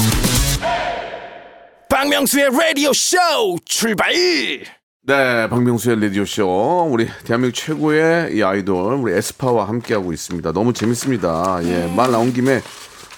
박명수의 1.89 2.50
라디오 2.52 2.91
쇼 2.91 3.15
출발! 3.63 4.12
네, 4.12 5.47
박명수의 5.47 6.02
라디오쇼. 6.02 6.89
우리 6.91 7.08
대한민국 7.23 7.56
최고의 7.56 8.36
이 8.36 8.43
아이돌, 8.43 8.95
우리 8.95 9.13
에스파와 9.13 9.69
함께하고 9.69 10.12
있습니다. 10.12 10.52
너무 10.52 10.73
재밌습니다. 10.73 11.62
예, 11.63 11.89
말 11.95 12.12
나온 12.12 12.34
김에, 12.34 12.60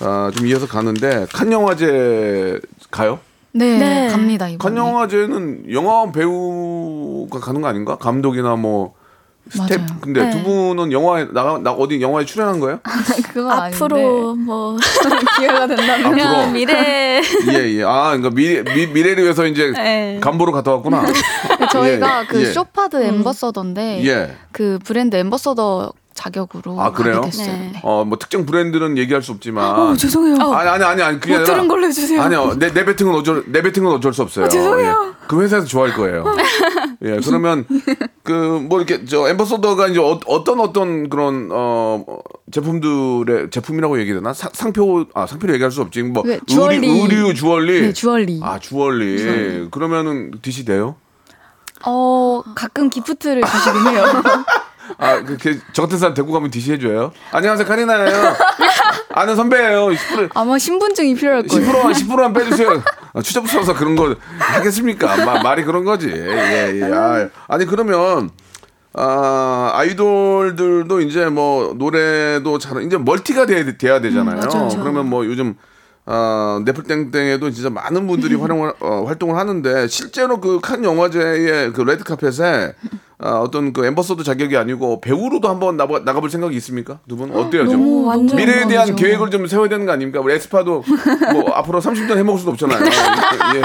아, 0.01 0.29
좀 0.35 0.45
이어서 0.45 0.67
가는데, 0.67 1.25
칸 1.33 1.51
영화제 1.51 2.59
가요? 2.91 3.19
네, 3.53 3.79
네. 3.79 4.07
갑니다 4.09 4.47
이번에. 4.49 4.57
칸 4.59 4.77
영화제는 4.77 5.73
영화 5.73 6.11
배우가 6.11 7.39
가는 7.39 7.61
거 7.61 7.67
아닌가? 7.67 7.97
감독이나 7.97 8.55
뭐, 8.55 8.93
스텝. 9.49 9.81
맞아요. 9.81 9.97
근데 10.01 10.23
네. 10.25 10.31
두 10.31 10.43
분은 10.43 10.91
영화에, 10.91 11.27
나, 11.31 11.57
나 11.57 11.71
어디 11.71 11.99
영화에 12.01 12.23
출연한 12.25 12.59
거예요? 12.59 12.79
그건 13.33 13.51
앞으로 13.51 14.35
뭐 14.35 14.77
기회가 15.39 15.65
된다면 15.65 16.19
앞으로. 16.19 16.51
미래 16.51 17.21
예, 17.51 17.77
예. 17.79 17.83
아, 17.83 18.15
그러니까 18.15 18.29
미, 18.29 18.61
미, 18.61 18.87
미래를 18.87 19.23
위해서 19.23 19.45
이제 19.45 19.71
네. 19.71 20.19
간보러 20.21 20.51
갔다 20.51 20.71
왔구나. 20.73 21.03
저희가 21.71 22.21
예, 22.21 22.25
그 22.27 22.41
예. 22.41 22.45
Chopard 22.45 23.03
ambassador인데 23.03 24.05
예. 24.05 24.35
그 24.51 24.77
브랜드 24.83 25.15
ambassador 25.15 25.93
자격으로 26.19 26.81
아, 26.81 26.91
그래요? 26.91 27.21
됐어요. 27.21 27.47
네. 27.47 27.69
네. 27.73 27.79
어, 27.81 28.03
뭐 28.03 28.17
특정 28.17 28.45
브랜드는 28.45 28.97
얘기할 28.97 29.23
수 29.23 29.31
없지만. 29.31 29.79
어, 29.79 29.95
죄송해요. 29.95 30.35
아니 30.53 30.69
아니 30.69 30.83
아니 30.83 31.01
아니 31.01 31.17
그게 31.19 31.31
못 31.33 31.37
아니라 31.39 31.53
들은 31.55 31.67
걸로 31.69 31.87
해주세요. 31.87 32.21
아니요 32.21 32.55
내 32.59 32.73
내뱉은 32.73 32.83
건 32.83 33.13
어쩔 33.15 33.43
내뱉은 33.47 33.61
건 33.61 33.89
어쩔 33.91 34.13
수 34.13 34.21
없어요. 34.21 34.49
죄송해요. 34.49 35.13
예. 35.13 35.25
그 35.27 35.41
회사에서 35.41 35.65
좋아할 35.65 35.93
거예요. 35.95 36.25
예 37.03 37.19
그러면 37.25 37.65
그 38.23 38.59
뭐 38.67 38.81
이렇게 38.81 39.05
저 39.05 39.29
ambassador가 39.29 39.87
이제 39.87 39.99
어, 39.99 40.43
떤 40.43 40.59
어떤 40.59 41.09
그런 41.09 41.49
어 41.53 42.03
제품들의 42.51 43.49
제품이라고 43.51 43.99
얘기 44.01 44.13
되나 44.13 44.33
사- 44.33 44.49
상표 44.53 45.05
아 45.13 45.25
상표를 45.25 45.55
얘기할 45.55 45.71
수 45.71 45.81
없지 45.81 46.03
뭐 46.03 46.23
네, 46.25 46.39
주얼리. 46.45 46.75
의류, 46.87 47.03
의류 47.27 47.33
주얼리 47.33 47.81
네, 47.81 47.93
주얼리. 47.93 48.41
아 48.43 48.59
주얼리 48.59 49.69
그러면은 49.71 50.31
DC 50.41 50.65
돼요? 50.65 50.95
어 51.85 52.43
가끔 52.55 52.89
기프트를 52.89 53.41
주시긴 53.43 53.87
해요. 53.87 54.03
아, 54.97 55.21
그렇게 55.23 55.57
저 55.73 55.83
같은 55.83 55.97
사람 55.97 56.13
데리고 56.13 56.33
가면 56.33 56.49
DC 56.51 56.73
해줘요? 56.73 57.11
안녕하세요, 57.31 57.67
카리나예요. 57.67 58.33
아는 59.13 59.35
선배예요. 59.35 59.87
10% 59.87 60.29
아마 60.33 60.57
신분증이 60.57 61.15
필요할 61.15 61.43
거예요. 61.47 61.65
10%만 61.71 61.93
10%만 61.93 62.33
빼주세요. 62.33 62.83
아, 63.13 63.21
추잡 63.21 63.47
써서 63.47 63.73
그런 63.73 63.95
거 63.95 64.15
하겠습니까? 64.39 65.25
마- 65.25 65.41
말이 65.41 65.63
그런 65.63 65.83
거지. 65.83 66.09
예, 66.09 66.79
예. 66.81 66.83
아, 66.93 67.29
아니 67.47 67.65
그러면 67.65 68.29
아, 68.93 69.71
아이돌들도 69.75 71.01
이제 71.01 71.25
뭐 71.27 71.73
노래도 71.77 72.57
잘 72.59 72.81
이제 72.83 72.97
멀티가 72.97 73.45
돼, 73.45 73.77
돼야 73.77 74.01
되잖아요. 74.01 74.39
그러면 74.81 75.07
뭐 75.09 75.25
요즘 75.25 75.55
아, 76.11 76.59
네플땡땡에도 76.65 77.51
진짜 77.51 77.69
많은 77.69 78.07
분들이 78.07 78.33
활용을 78.33 78.73
어, 78.79 79.03
활동을 79.05 79.35
하는데 79.35 79.87
실제로 79.87 80.39
그 80.41 80.59
칸 80.59 80.83
영화제의 80.83 81.71
그 81.73 81.81
레드 81.81 82.03
카펫에 82.03 82.73
아, 83.19 83.31
어떤 83.39 83.73
그 83.73 83.85
ambassador 83.85 84.23
자격이 84.23 84.57
아니고 84.57 85.01
배우로도 85.01 85.47
한번 85.49 85.77
나가, 85.77 85.99
나가볼 85.99 86.31
생각이 86.31 86.55
있습니까? 86.57 86.99
두 87.07 87.15
분 87.15 87.31
어때요? 87.35 87.67
좀? 87.69 87.79
미래에 88.37 88.55
대한 88.67 88.87
영광이죠. 88.89 88.95
계획을 88.95 89.29
좀 89.29 89.45
세워야 89.45 89.69
되는 89.69 89.85
거 89.85 89.91
아닙니까? 89.91 90.19
우리 90.19 90.33
에스파도 90.33 90.83
뭐 91.33 91.51
앞으로 91.53 91.79
30년 91.79 92.17
해먹을 92.17 92.39
수도 92.39 92.51
없잖아요. 92.51 92.79
예. 93.57 93.61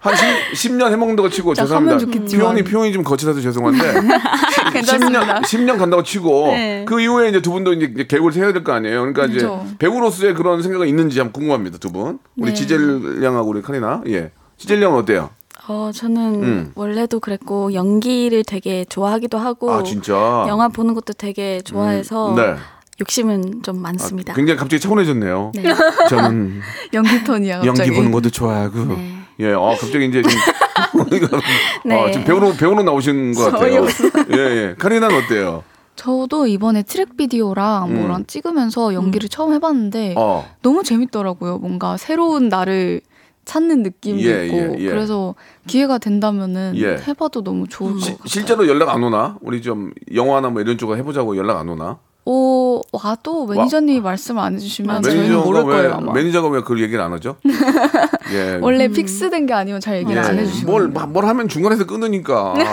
한 0.00 0.14
10, 0.54 0.74
년 0.76 0.92
해먹는다고 0.92 1.28
치고 1.28 1.54
죄송합니다. 1.54 2.06
표현이 2.36 2.62
표현이 2.62 2.92
좀 2.92 3.02
거칠어서 3.02 3.40
죄송한데 3.40 3.78
괜찮습니다. 4.72 5.40
10년 5.40 5.42
10년 5.42 5.78
간다고 5.78 6.02
치고 6.04 6.48
네. 6.52 6.84
그 6.86 7.00
이후에 7.00 7.28
이제 7.30 7.42
두 7.42 7.50
분도 7.52 7.72
이제 7.72 8.06
계획을 8.06 8.32
세워야 8.32 8.52
될 8.52 8.62
거 8.62 8.72
아니에요. 8.72 9.00
그러니까 9.00 9.24
이제 9.26 9.38
그렇죠. 9.38 9.66
배우로서의 9.78 10.34
그런 10.34 10.62
생각이 10.62 10.88
있는지 10.88 11.18
한번 11.18 11.32
궁금합니다. 11.32 11.78
두 11.78 11.90
분. 11.90 12.18
우리 12.36 12.50
네. 12.50 12.54
지젤 12.54 13.22
양하고 13.24 13.48
우리 13.50 13.60
카리나. 13.62 14.02
예. 14.08 14.30
지젤 14.56 14.80
양은 14.82 14.98
어때요? 14.98 15.30
어, 15.68 15.90
저는 15.94 16.42
음. 16.44 16.72
원래도 16.76 17.20
그랬고 17.20 17.72
연기를 17.74 18.42
되게 18.44 18.84
좋아하기도 18.88 19.36
하고 19.36 19.72
아 19.72 19.82
진짜. 19.82 20.14
영화 20.48 20.68
보는 20.68 20.94
것도 20.94 21.12
되게 21.14 21.60
좋아해서 21.62 22.34
네. 22.36 22.54
욕심은 23.00 23.62
좀 23.62 23.80
많습니다. 23.82 24.32
굉장히 24.34 24.58
갑자기 24.58 24.80
차분해졌네요. 24.80 25.52
네. 25.54 25.62
저는 26.08 26.60
연기 26.94 27.22
톤이야 27.24 27.58
갑자기. 27.60 27.80
연기 27.88 27.96
보는 27.96 28.10
것도 28.12 28.30
좋아하고. 28.30 28.84
네. 28.86 29.17
예, 29.40 29.52
어, 29.52 29.74
갑자기 29.78 30.06
이제 30.06 30.22
좀, 30.22 30.32
네. 31.84 31.94
어, 31.94 32.10
지금 32.10 32.24
배우로, 32.24 32.52
배우로 32.54 32.82
나오신 32.82 33.34
것 33.34 33.50
같아요. 33.52 33.86
예, 34.32 34.36
예. 34.36 34.74
카리나는 34.78 35.16
어때요? 35.16 35.62
저도 35.96 36.46
이번에 36.46 36.82
트랙 36.82 37.16
비디오랑 37.16 37.88
음. 37.90 38.00
뭐랑 38.00 38.26
찍으면서 38.26 38.94
연기를 38.94 39.28
처음 39.28 39.52
해봤는데 39.52 40.14
어. 40.16 40.48
너무 40.62 40.82
재밌더라고요. 40.84 41.58
뭔가 41.58 41.96
새로운 41.96 42.48
나를 42.48 43.00
찾는 43.44 43.82
느낌도 43.82 44.22
예, 44.22 44.46
있고 44.46 44.56
예, 44.56 44.74
예. 44.78 44.88
그래서 44.90 45.34
기회가 45.66 45.98
된다면은 45.98 46.74
예. 46.76 46.98
해봐도 47.08 47.42
너무 47.42 47.66
좋을 47.66 47.94
것 47.94 48.00
시- 48.00 48.10
같아요. 48.12 48.26
실제로 48.26 48.68
연락 48.68 48.90
안 48.90 49.02
오나? 49.02 49.38
우리 49.40 49.62
좀 49.62 49.90
영화나 50.14 50.50
뭐 50.50 50.60
이런 50.60 50.78
쪽으로 50.78 50.98
해보자고 50.98 51.36
연락 51.36 51.58
안 51.58 51.68
오나? 51.68 51.98
오 52.30 52.82
와도 52.92 53.46
매니저님이 53.46 54.02
말씀 54.02 54.38
안 54.38 54.54
해주시면 54.54 55.00
저희는 55.00 55.34
모를 55.34 55.62
왜, 55.62 55.76
거예요 55.76 55.94
아마. 55.94 56.12
매니저가 56.12 56.48
왜그 56.48 56.78
얘기를 56.78 57.02
안 57.02 57.10
하죠? 57.14 57.36
예. 58.34 58.58
원래 58.60 58.86
fix된 58.88 59.46
게 59.46 59.54
아니면 59.54 59.80
잘 59.80 59.96
얘기를 59.96 60.22
안 60.22 60.38
해주시고 60.38 60.70
뭘, 60.70 60.88
뭘 60.88 61.24
하면 61.24 61.48
중간에서 61.48 61.86
끊으니까. 61.86 62.52
예. 62.60 62.64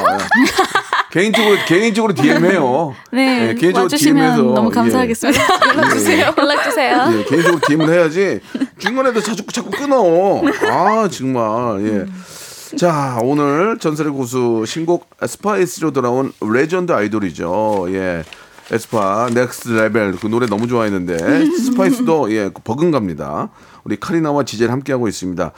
개인적으로, 1.09 1.55
개인적으로 1.65 2.13
DM해요. 2.13 2.93
네, 3.13 3.47
예, 3.47 3.53
개인적으로 3.53 3.87
DM해서. 3.87 4.41
너무 4.41 4.69
감사하겠습니다. 4.69 5.41
연락 5.69 5.89
주세요. 5.93 6.33
연락 6.37 6.63
주세요. 6.65 7.09
예, 7.13 7.23
개인적으로 7.29 7.61
DM을 7.65 7.89
해야지 7.93 8.41
중간에도 8.77 9.21
자꾸 9.21 9.53
자꾸 9.53 9.69
끊어. 9.71 10.41
아 10.69 11.07
정말 11.09 11.81
예. 11.85 12.75
자 12.75 13.19
오늘 13.23 13.77
전설의 13.79 14.11
고수 14.11 14.65
신곡 14.67 15.07
Spicy로 15.25 15.91
돌아온 15.91 16.33
레전드 16.41 16.91
아이돌이죠. 16.91 17.85
예. 17.91 18.25
에스파 18.71 19.29
Next 19.33 19.69
Level 19.69 20.13
그 20.13 20.27
노래 20.27 20.47
너무 20.47 20.67
좋아했는데 20.67 21.45
Spicy도 21.45 22.31
예 22.33 22.49
버금갑니다. 22.49 23.49
우리 23.83 23.99
카리나와 23.99 24.43
지젤 24.43 24.71
함께하고 24.71 25.07
있습니다. 25.07 25.51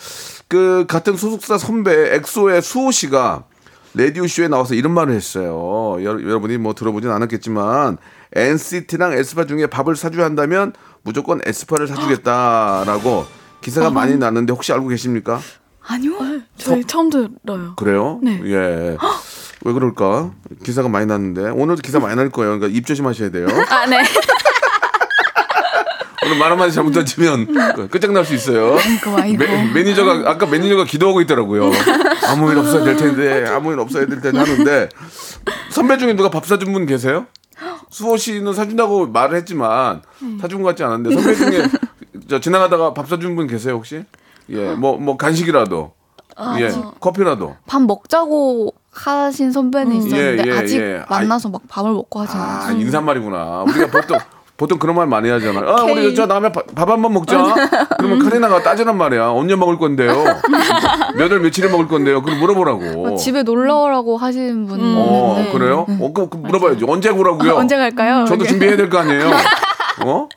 그 0.47 0.85
같은 0.87 1.15
소속사 1.15 1.57
선배 1.57 2.15
엑소의 2.15 2.61
수호 2.61 2.91
씨가 2.91 3.45
라디오 3.93 4.27
쇼에 4.27 4.47
나와서 4.47 4.75
이런 4.75 4.93
말을 4.93 5.13
했어요. 5.13 5.95
여, 6.03 6.21
여러 6.21 6.39
분이 6.39 6.57
뭐 6.57 6.73
들어보진 6.73 7.09
않았겠지만 7.09 7.97
NCT랑 8.33 9.13
에스파 9.13 9.45
중에 9.45 9.67
밥을 9.67 9.95
사줘야 9.95 10.25
한다면 10.25 10.73
무조건 11.03 11.39
에스파를 11.45 11.87
사주겠다라고 11.87 13.25
기사가 13.61 13.89
많이 13.89 14.17
났는데 14.17 14.51
혹시 14.51 14.73
알고 14.73 14.89
계십니까? 14.89 15.39
아니요. 15.81 16.17
저희 16.57 16.83
처음 16.83 17.09
들어요. 17.09 17.75
그래요? 17.77 18.19
네. 18.21 18.41
예. 18.43 18.97
왜 19.67 19.73
그럴까? 19.73 20.31
기사가 20.63 20.87
많이 20.87 21.05
났는데 21.07 21.49
오늘도 21.49 21.81
기사 21.81 21.99
많이 21.99 22.15
날 22.15 22.29
거예요. 22.29 22.57
그러니까 22.57 22.77
입 22.77 22.85
조심하셔야 22.85 23.31
돼요. 23.31 23.47
아, 23.69 23.85
네. 23.85 24.01
오늘 26.25 26.37
말 26.37 26.51
한마디 26.53 26.71
잘못하시면 26.73 27.89
끝장날 27.89 28.23
수 28.23 28.33
있어요. 28.33 28.77
아이고 28.77 29.17
아이고. 29.17 29.37
매, 29.43 29.73
매니저가 29.73 30.29
아까 30.31 30.45
매니저가 30.45 30.85
기도하고 30.85 31.19
있더라고요. 31.21 31.69
아무 32.29 32.49
일 32.49 32.59
없어야 32.59 32.85
될 32.85 32.95
텐데 32.95 33.45
아무 33.45 33.73
일 33.73 33.79
없어야 33.79 34.05
될 34.05 34.21
텐데 34.21 34.39
하는데 34.39 34.89
선배 35.69 35.97
중에 35.97 36.15
누가 36.15 36.29
밥 36.29 36.45
사준 36.45 36.71
분 36.71 36.85
계세요? 36.85 37.25
수호 37.89 38.15
씨는 38.15 38.53
사준다고 38.53 39.07
말을 39.07 39.35
했지만 39.37 40.01
사준 40.39 40.61
것 40.61 40.69
같지 40.69 40.85
않은데 40.85 41.11
선배 41.13 41.35
중에 41.35 41.67
저 42.29 42.39
지나가다가 42.39 42.93
밥 42.93 43.09
사준 43.09 43.35
분 43.35 43.47
계세요 43.47 43.73
혹시? 43.75 44.05
예, 44.49 44.75
뭐뭐 44.75 45.17
간식이라도 45.17 45.91
예, 46.59 46.71
커피라도. 46.99 47.57
밥 47.65 47.81
먹자고 47.81 48.73
하신 49.05 49.51
선배는 49.51 49.95
있었는데 49.95 50.43
예, 50.47 50.51
예, 50.53 50.57
아직 50.57 50.79
예. 50.81 51.01
만나서 51.09 51.49
막 51.49 51.61
밥을 51.69 51.91
먹고 51.91 52.19
하진 52.21 52.39
아 52.39 52.43
않았어요. 52.43 52.77
인사말이구나. 52.79 53.63
우리가 53.67 53.87
보통 53.87 54.17
보통 54.57 54.79
그런 54.79 54.95
말 54.95 55.05
많이 55.05 55.29
하잖아요. 55.29 55.69
아, 55.69 55.83
우리 55.83 56.15
저 56.15 56.25
다음에 56.27 56.51
밥 56.51 56.89
한 56.89 57.01
번 57.03 57.13
먹자. 57.13 57.53
그러면 57.99 58.17
카리나가 58.19 58.63
따지란 58.63 58.97
말이야. 58.97 59.29
언제 59.29 59.55
먹을 59.55 59.77
건데요? 59.77 60.23
몇 61.15 61.31
월 61.31 61.39
며칠에 61.41 61.69
먹을 61.69 61.87
건데요? 61.87 62.23
그럼 62.23 62.39
물어보라고. 62.39 63.05
어, 63.07 63.15
집에 63.15 63.43
놀러 63.43 63.81
오라고 63.83 64.17
하신 64.17 64.65
분 64.65 64.79
어, 64.81 65.35
있는데 65.37 65.51
그래요? 65.57 65.85
어, 65.87 66.11
그, 66.13 66.27
그 66.29 66.37
물어봐야지. 66.37 66.85
언제 66.87 67.09
오라고요? 67.09 67.53
언제 67.55 67.77
갈까요? 67.77 68.25
저도 68.25 68.35
이렇게. 68.45 68.49
준비해야 68.49 68.77
될 68.77 68.89
거 68.89 68.97
아니에요? 68.97 69.29
어? 70.05 70.27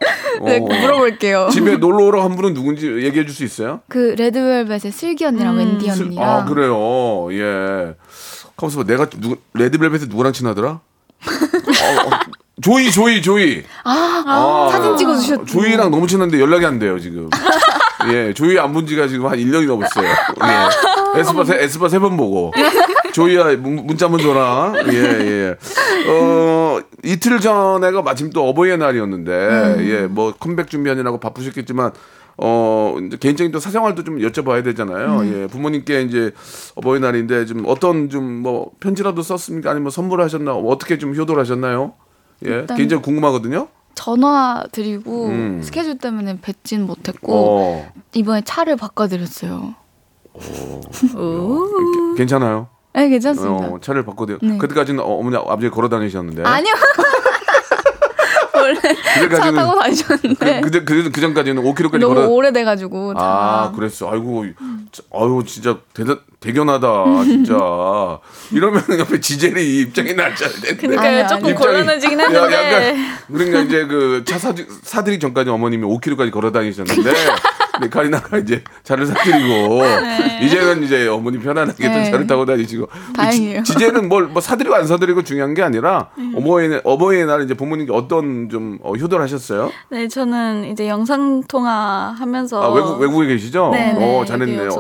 네, 0.43 0.57
어. 0.59 0.61
물어볼게요. 0.65 1.49
집에 1.51 1.77
놀러 1.77 2.05
오라고 2.07 2.25
한 2.25 2.35
분은 2.37 2.55
누군지 2.55 2.87
얘기해 2.91 3.25
줄 3.27 3.35
수 3.35 3.45
있어요? 3.45 3.81
그 3.89 4.15
레드벨벳의 4.19 4.91
슬기 4.93 5.25
언니랑 5.27 5.57
웬디 5.57 5.91
슬- 5.91 6.05
언니랑 6.07 6.29
아, 6.29 6.45
그래요. 6.47 7.31
예. 7.33 7.95
가만있어 8.61 8.81
봐. 8.83 8.87
내가 8.87 9.07
누, 9.19 9.37
레드벨벳에 9.55 10.07
누구랑 10.09 10.33
친하더라? 10.33 10.69
어, 10.71 10.81
어, 12.07 12.11
조이, 12.63 12.91
조이, 12.91 13.23
조이. 13.23 13.63
아, 13.85 14.69
사진 14.71 14.95
찍어주셨- 14.97 15.47
조이랑 15.47 15.91
너무 15.91 16.07
친한데 16.07 16.39
연락이 16.41 16.67
안 16.67 16.79
돼요, 16.79 16.99
지금. 16.99 17.29
예, 18.13 18.33
조이 18.35 18.59
안 18.59 18.73
본 18.73 18.87
지가 18.87 19.09
지금 19.09 19.27
한 19.27 19.39
1년이 19.39 19.67
넘었어요. 19.67 20.07
예. 20.09 21.21
에스파 21.21 21.45
세, 21.45 21.57
에스파 21.63 21.89
세 21.89 21.99
번 21.99 22.17
보고. 22.17 22.53
조이야, 23.13 23.57
문, 23.57 23.87
문자 23.87 24.07
한번 24.07 24.21
줘라. 24.21 24.73
예, 24.93 24.95
예. 24.95 25.57
어, 26.09 26.81
이틀 27.03 27.41
전에가 27.41 28.03
마침 28.03 28.31
또 28.31 28.49
어버이의 28.49 28.79
날이었는데, 28.79 29.77
예, 29.81 30.07
뭐 30.07 30.33
컴백 30.39 30.71
준비하느라고 30.71 31.19
바쁘셨겠지만, 31.19 31.93
어, 32.43 32.97
개인적인 33.21 33.53
또 33.53 33.61
사생활도 33.61 34.03
좀 34.05 34.19
여쭤봐야 34.19 34.65
되잖아요. 34.65 35.27
예, 35.27 35.47
부모님께 35.47 36.03
이제 36.03 36.33
어버이날인데 36.75 37.45
좀 37.47 37.65
어떤 37.67 38.09
좀 38.09 38.41
뭐 38.41 38.71
편지라도 38.81 39.21
썼습니까? 39.23 39.71
아니면 39.71 39.91
선물하셨나? 39.91 40.55
어떻게 40.55 40.97
좀 40.99 41.15
효도를 41.15 41.41
하셨나요? 41.43 41.93
예, 42.47 42.65
개인적으로 42.75 43.03
궁금하거든요. 43.03 43.69
전화 43.95 44.65
드리고 44.73 45.27
음. 45.27 45.61
스케줄 45.63 45.99
때문에 45.99 46.39
뵙진 46.41 46.87
못했고 46.87 47.33
어, 47.35 47.93
이번에 48.15 48.41
차를 48.43 48.77
바꿔드렸어요. 48.77 49.75
게- 50.35 52.17
괜찮아요. 52.17 52.69
네, 52.95 53.09
괜찮습니다. 53.09 53.67
어, 53.67 53.79
차를 53.81 54.05
바꿔도 54.05 54.39
네. 54.43 54.57
그때까지는 54.59 55.01
어, 55.03 55.07
어머니 55.07 55.37
아버지 55.37 55.69
걸어 55.69 55.89
다니셨는데. 55.89 56.43
아니요. 56.45 56.73
원래 58.75 58.95
차 59.05 59.21
그때까지는 59.21 59.55
타고 59.55 59.81
다니셨는데 59.81 60.61
그, 60.63 60.85
그, 60.85 61.11
그 61.11 61.21
전까지는 61.21 61.63
5km까지 61.63 61.99
너무 61.99 62.15
걸어. 62.15 62.29
오래돼가지고 62.29 63.15
아, 63.17 63.71
차. 63.71 63.77
그랬어. 63.77 64.11
아이고, 64.11 64.45
아유, 65.15 65.43
진짜 65.47 65.79
대단, 65.95 66.19
대견하다, 66.41 67.05
진짜. 67.25 67.55
이러면 68.53 68.83
옆에 68.99 69.21
지젤이 69.21 69.81
입장이 69.83 70.15
낮아야 70.15 70.49
되는데. 70.49 70.77
그러니까 70.77 71.03
아니, 71.03 71.29
조금 71.29 71.45
아니. 71.47 71.55
곤란해지긴 71.55 72.21
야, 72.21 72.25
했는데. 72.25 72.57
약간, 72.57 72.97
그러니까 73.33 73.61
이제 73.61 73.87
그 73.87 74.23
차 74.27 74.39
사드, 74.39 74.67
사드리 74.83 75.19
전까지 75.19 75.51
어머님이 75.51 75.85
5km까지 75.87 76.31
걸어 76.31 76.51
다니셨는데, 76.53 77.11
근데 77.81 77.89
카리나가 77.89 78.39
이제 78.39 78.63
차를 78.83 79.07
사드리고, 79.07 79.81
이제는 80.43 80.83
이제 80.83 81.09
어머니 81.09 81.39
편안하게 81.39 81.83
좀 81.83 81.93
네. 81.93 82.11
차를 82.11 82.27
타고 82.27 82.45
다니시고. 82.45 82.89
다행이에요. 83.17 83.63
지, 83.63 83.73
지젤은 83.73 84.09
뭘, 84.09 84.27
뭐 84.27 84.41
사드리고 84.43 84.75
안 84.75 84.87
사드리고 84.87 85.23
중요한 85.23 85.55
게 85.55 85.63
아니라, 85.63 86.11
어버이날, 86.37 86.83
어버이의 86.85 87.27
날 87.27 87.43
이제 87.43 87.55
부모님께 87.55 87.93
어떤 87.93 88.49
좀 88.49 88.79
어, 88.83 88.93
효도를 88.93 89.23
하셨어요? 89.25 89.71
네, 89.91 90.09
저는 90.09 90.67
이제 90.71 90.89
영상 90.89 91.43
통화 91.49 92.15
하면서 92.19 92.63
아, 92.63 92.69
외국, 92.73 93.01
외국에 93.01 93.27
계시죠? 93.29 93.71
네, 93.73 93.93
네, 93.95 94.19
어, 94.19 94.25
잘했네요. 94.25 94.71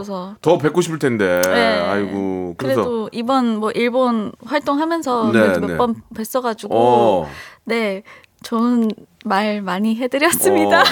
더 0.43 0.59
뵙고 0.59 0.81
싶을 0.81 0.99
텐데. 0.99 1.41
네. 1.45 1.81
아이고. 1.89 2.55
그래서. 2.57 2.83
그래도 2.83 3.09
이번 3.13 3.57
뭐 3.57 3.71
일본 3.73 4.33
활동하면서 4.45 5.31
네, 5.33 5.53
네. 5.53 5.67
몇번 5.67 5.97
뵀어가지고 6.15 6.69
어. 6.71 7.31
네 7.65 8.03
좋은 8.43 8.91
말 9.25 9.63
많이 9.63 9.97
해드렸습니다. 9.97 10.81
어. 10.81 10.85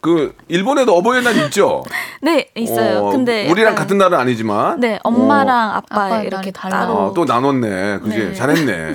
그 0.00 0.34
일본에도 0.48 0.96
어버이날 0.96 1.36
있죠. 1.46 1.82
네 2.22 2.48
있어요. 2.54 2.98
어, 3.06 3.10
근데 3.12 3.48
우리랑 3.50 3.72
약간- 3.72 3.74
같은 3.84 3.98
날은 3.98 4.18
아니지만. 4.18 4.80
네 4.80 4.98
엄마랑 5.02 5.70
아빠 5.76 6.06
아빠 6.06 6.22
이렇게. 6.22 6.50
따로 6.50 6.92
어, 6.92 7.12
또 7.14 7.24
나눴네. 7.24 7.98
그지? 8.02 8.18
네. 8.18 8.34
잘했네. 8.34 8.94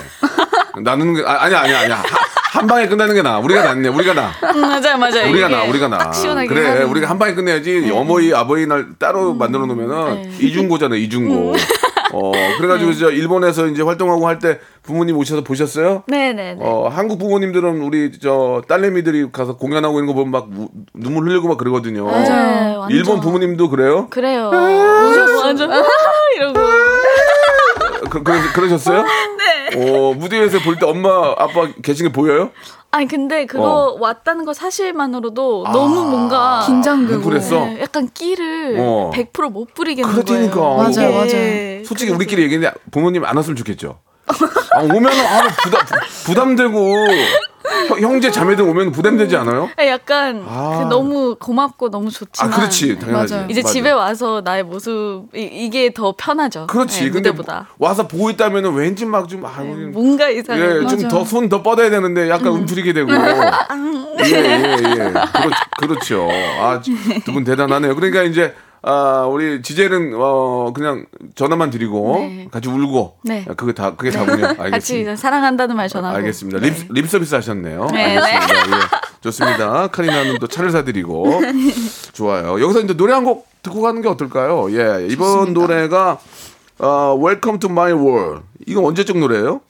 나누는 0.83 1.13
게 1.15 1.23
아, 1.25 1.43
아니야 1.43 1.59
아니야 1.61 1.79
아니야. 1.81 1.95
한, 1.97 2.05
한 2.51 2.67
방에 2.67 2.87
끝나는 2.87 3.15
게 3.15 3.21
나. 3.21 3.39
우리가 3.39 3.63
낫네. 3.63 3.89
우리가 3.89 4.13
나. 4.13 4.31
음, 4.53 4.61
맞아요 4.61 4.97
맞아요. 4.97 5.29
우리가 5.29 5.47
나. 5.47 5.63
우리가 5.63 5.87
나. 5.87 6.11
그래. 6.47 6.67
하는. 6.67 6.85
우리가 6.87 7.09
한 7.09 7.19
방에 7.19 7.33
끝내야지. 7.33 7.91
어머니 7.93 8.33
아버지 8.33 8.65
날 8.67 8.87
따로 8.97 9.33
만들어 9.33 9.65
놓으면은 9.65 10.23
네. 10.23 10.31
이중고잖아. 10.39 10.95
이중고. 10.95 11.53
어 12.17 12.31
그래가지고 12.57 12.93
저 12.93 13.11
일본에서 13.11 13.67
이제 13.67 13.81
활동하고 13.81 14.25
할 14.27 14.39
때 14.39 14.59
부모님 14.83 15.17
오셔서 15.17 15.43
보셨어요? 15.43 16.03
네네네. 16.07 16.59
어, 16.61 16.87
한국 16.87 17.17
부모님들은 17.19 17.81
우리 17.81 18.11
저 18.19 18.61
딸내미들이 18.67 19.31
가서 19.31 19.57
공연하고 19.57 19.99
있는 19.99 20.07
거 20.07 20.13
보면 20.13 20.31
막 20.31 20.47
우- 20.55 20.69
눈물 20.93 21.27
흘리고 21.27 21.47
막 21.47 21.57
그러거든요. 21.57 22.05
네, 22.11 22.75
완전. 22.75 22.89
일본 22.91 23.19
부모님도 23.19 23.69
그래요? 23.69 24.07
그래요. 24.09 24.51
아, 24.53 25.41
완전 25.43 25.71
아, 25.71 25.83
이러고 26.37 26.59
그, 28.09 28.23
그러, 28.23 28.37
그러셨어요? 28.53 29.03
네. 29.73 29.89
어, 29.99 30.13
무대에서 30.13 30.59
볼 30.59 30.75
때 30.79 30.85
엄마 30.85 31.31
아빠 31.37 31.67
계신 31.83 32.07
게 32.07 32.11
보여요? 32.11 32.51
아니 32.91 33.07
근데 33.07 33.45
그거 33.45 33.87
어. 33.87 33.97
왔다는 33.99 34.45
거 34.45 34.53
사실만으로도 34.53 35.65
너무 35.73 36.05
뭔가 36.09 36.63
긴장되고. 36.65 37.29
네, 37.29 37.81
약간 37.81 38.07
끼를 38.13 38.77
어. 38.79 39.11
100%못 39.13 39.73
부리겠는 39.73 40.11
그렇다니까. 40.13 40.55
거예요. 40.55 40.77
맞아요. 40.77 41.11
맞아요. 41.13 41.83
솔직히 41.83 42.11
우리끼리 42.11 42.43
얘기했는데 42.43 42.73
부모님 42.91 43.25
안 43.25 43.35
왔으면 43.35 43.55
좋겠죠. 43.57 43.99
아, 44.27 44.81
오면은 44.81 45.09
아, 45.25 45.47
부담 45.63 45.81
부담되고 46.25 46.93
형- 47.89 47.99
형제 47.99 48.31
자매들 48.31 48.63
오면 48.63 48.91
부담되지 48.91 49.35
않아요? 49.37 49.69
네, 49.77 49.89
약간 49.89 50.43
아. 50.47 50.79
그 50.83 50.89
너무 50.89 51.35
고맙고 51.39 51.89
너무 51.89 52.07
아, 52.07 52.11
좋지만 52.11 52.51
그렇지. 52.51 52.99
당연하지. 52.99 53.33
맞아요. 53.33 53.47
이제 53.49 53.61
맞아. 53.61 53.73
집에 53.73 53.91
와서 53.91 54.41
나의 54.43 54.63
모습 54.63 55.25
이, 55.33 55.69
게더 55.69 56.15
편하죠. 56.17 56.67
그렇지. 56.67 57.05
네, 57.05 57.09
근데 57.11 57.31
무대보다. 57.31 57.67
와서 57.77 58.07
보고 58.07 58.29
있다면은 58.29 58.73
왠지 58.73 59.05
막좀 59.05 59.45
아, 59.45 59.59
뭔가 59.91 60.29
이상해. 60.29 60.61
예, 60.61 60.87
좀. 60.87 61.07
더 61.07 61.23
손 61.25 61.49
더 61.49 61.61
뻗어야 61.63 61.89
되는데 61.89 62.29
약간 62.29 62.47
움츠리게 62.49 62.93
되고. 62.93 63.11
예, 63.11 64.25
예, 64.25 64.73
예. 64.79 64.97
그렇, 64.97 65.51
그렇죠. 65.87 66.27
아, 66.61 66.79
두 67.25 67.33
분 67.33 67.43
대단하네요. 67.43 67.95
그러니까 67.95 68.23
이제 68.23 68.53
아, 68.87 69.25
우리 69.27 69.63
지젤은 69.63 70.13
어 70.15 70.71
그냥 70.73 71.07
전화만 71.33 71.71
드리고 71.71 72.17
네. 72.19 72.47
같이 72.51 72.69
울고 72.69 73.17
네. 73.23 73.43
그게 73.57 73.73
다 73.73 73.95
그게 73.95 74.11
다군요. 74.11 74.43
같이 74.47 74.61
알겠습니다. 74.61 75.11
이제 75.13 75.21
사랑한다는 75.21 75.75
말 75.75 75.89
전하고. 75.89 76.15
알겠습니다. 76.17 76.59
립, 76.59 76.73
립 76.91 77.09
서비스 77.09 77.33
하셨네요. 77.33 77.87
네, 77.91 78.17
알겠습니다. 78.17 78.77
예. 78.77 79.05
좋습니다. 79.21 79.87
카리나는 79.87 80.37
또 80.39 80.45
차를 80.45 80.69
사드리고 80.69 81.41
좋아요. 82.13 82.61
여기서 82.61 82.81
이제 82.81 82.93
노래 82.93 83.13
한 83.13 83.25
곡 83.25 83.47
듣고 83.63 83.81
가는 83.81 83.99
게 84.03 84.07
어떨까요? 84.07 84.67
예, 84.77 85.07
이번 85.09 85.53
노래가 85.55 86.19
어, 86.77 87.17
Welcome 87.19 87.57
to 87.61 87.67
My 87.71 87.91
World. 87.91 88.43
이거 88.67 88.83
언제적 88.85 89.17
노래예요? 89.17 89.61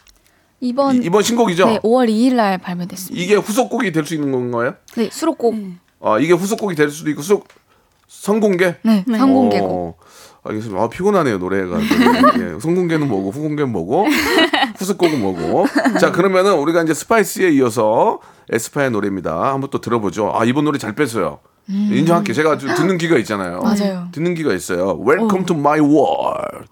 이번 0.60 1.02
이, 1.02 1.10
번 1.10 1.24
신곡이죠? 1.24 1.66
네, 1.68 1.80
5월 1.80 2.10
2일 2.10 2.34
날 2.36 2.58
발매됐습니다. 2.58 3.24
이게 3.24 3.36
후속곡이 3.36 3.94
될 3.94 4.06
수 4.06 4.14
있는 4.16 4.34
건가요? 4.34 4.74
네, 4.98 5.10
수록곡. 5.10 5.56
아, 6.02 6.20
이게 6.20 6.34
후속곡이 6.34 6.76
될 6.76 6.90
수도 6.92 7.10
있고 7.12 7.22
수록 7.22 7.48
선공개? 8.22 8.76
네, 8.84 9.04
상공개곡. 9.08 9.72
어, 9.72 9.96
알겠습니다. 10.44 10.82
아, 10.82 10.90
피곤하네요, 10.90 11.38
노래가. 11.38 11.80
예, 11.82 12.60
선공개는 12.60 13.08
뭐고, 13.08 13.32
후공개는 13.32 13.72
뭐고, 13.72 14.08
후속곡은 14.78 15.20
뭐고. 15.22 15.66
자, 16.00 16.12
그러면은 16.12 16.54
우리가 16.54 16.84
이제 16.84 16.94
스파이스에 16.94 17.50
이어서 17.52 18.20
에스파의 18.52 18.92
노래입니다. 18.92 19.54
한번 19.54 19.70
또 19.70 19.80
들어보죠. 19.82 20.32
아, 20.36 20.46
이번 20.46 20.66
노래 20.66 20.78
잘 20.78 20.94
뺐어요. 20.94 21.40
인정할게요. 21.68 22.34
제가 22.36 22.58
좀 22.60 22.74
듣는 22.76 22.98
귀가 23.00 23.18
있잖아요. 23.18 23.60
맞아요. 23.62 24.08
듣는 24.12 24.36
귀가 24.36 24.54
있어요. 24.54 25.00
Welcome 25.04 25.46
to 25.48 25.58
my 25.58 25.80
world. 25.80 26.68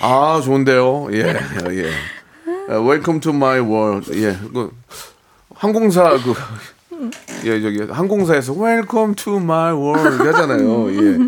아, 0.00 0.40
좋은데요. 0.44 1.08
예, 1.12 1.34
예. 1.70 1.90
어, 2.68 2.80
Welcome 2.82 3.20
to 3.20 3.32
my 3.32 3.58
world. 3.60 4.12
예, 4.22 4.36
그 4.52 4.70
항공사 5.54 6.10
그 6.22 6.34
예, 7.44 7.60
저기 7.60 7.80
항공사에서 7.90 8.52
Welcome 8.52 9.14
to 9.16 9.36
my 9.36 9.72
world 9.72 10.22
하잖아요. 10.26 10.90
예. 10.92 11.18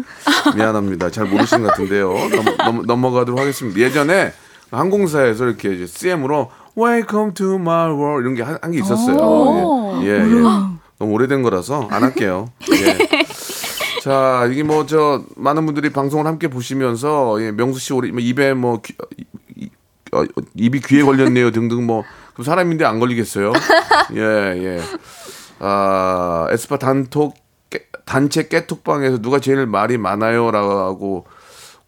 미안합니다. 0.57 1.11
잘 1.11 1.27
모르시는 1.27 1.63
것 1.65 1.71
같은데요. 1.71 2.13
넘, 2.13 2.57
넘, 2.57 2.87
넘 2.87 3.05
어가도록 3.05 3.39
하겠습니다. 3.41 3.79
예전에 3.81 4.33
항공사에서 4.71 5.47
이렇게 5.47 5.73
이제 5.75 5.87
CM으로 5.87 6.51
Welcome 6.77 7.35
to 7.35 7.55
my 7.57 7.91
world 7.93 8.23
이런 8.23 8.35
게 8.35 8.43
한게 8.43 8.79
있었어요. 8.81 10.01
예, 10.03 10.07
예. 10.07 10.11
예. 10.21 10.43
너무 10.99 11.13
오래된 11.15 11.43
거라서 11.43 11.89
안 11.91 12.03
할게요. 12.03 12.51
예. 12.73 12.99
자, 14.03 14.49
이게 14.51 14.63
뭐 14.63 14.87
저 14.87 15.23
많은 15.37 15.67
분들이 15.67 15.91
방송을 15.91 16.27
함께 16.27 16.49
보시면서 16.49 17.41
예, 17.43 17.53
명수 17.53 17.79
씨 17.81 17.93
우리 17.93 18.11
뭐 18.13 18.21
입에 18.21 18.55
뭐 18.55 18.81
귀, 18.83 18.95
이- 19.57 19.69
어, 20.13 20.25
입이 20.57 20.81
귀에 20.81 21.03
걸렸네요 21.03 21.53
등등 21.53 21.87
뭐 21.87 22.03
그럼 22.33 22.45
사람인데 22.45 22.85
안 22.85 22.99
걸리겠어요? 22.99 23.53
예, 24.15 24.21
예. 24.21 24.81
아, 25.61 26.47
에스파 26.51 26.79
단톡 26.79 27.35
깨- 27.69 27.87
단체 28.05 28.49
깨톡방에서 28.49 29.19
누가 29.19 29.39
제일 29.39 29.67
말이 29.67 29.99
많아요라고 29.99 31.27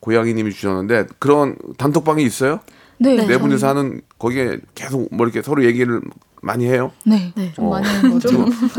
고양이님이 0.01 0.53
주셨는데 0.53 1.07
그런 1.19 1.57
단톡방이 1.79 2.23
있어요? 2.23 2.61
네, 2.99 3.17
네 3.17 3.27
네, 3.27 3.39
분이서 3.39 3.69
하는 3.69 4.03
거기에 4.19 4.59
계속 4.75 5.09
뭐 5.15 5.27
이렇게 5.27 5.43
서로 5.43 5.65
얘기를 5.65 6.01
많이 6.43 6.67
해요? 6.67 6.93
네, 7.05 7.33
좀 7.55 7.67
어. 7.67 7.71
많이 7.71 7.87
하는 7.89 8.13
거죠. 8.13 8.29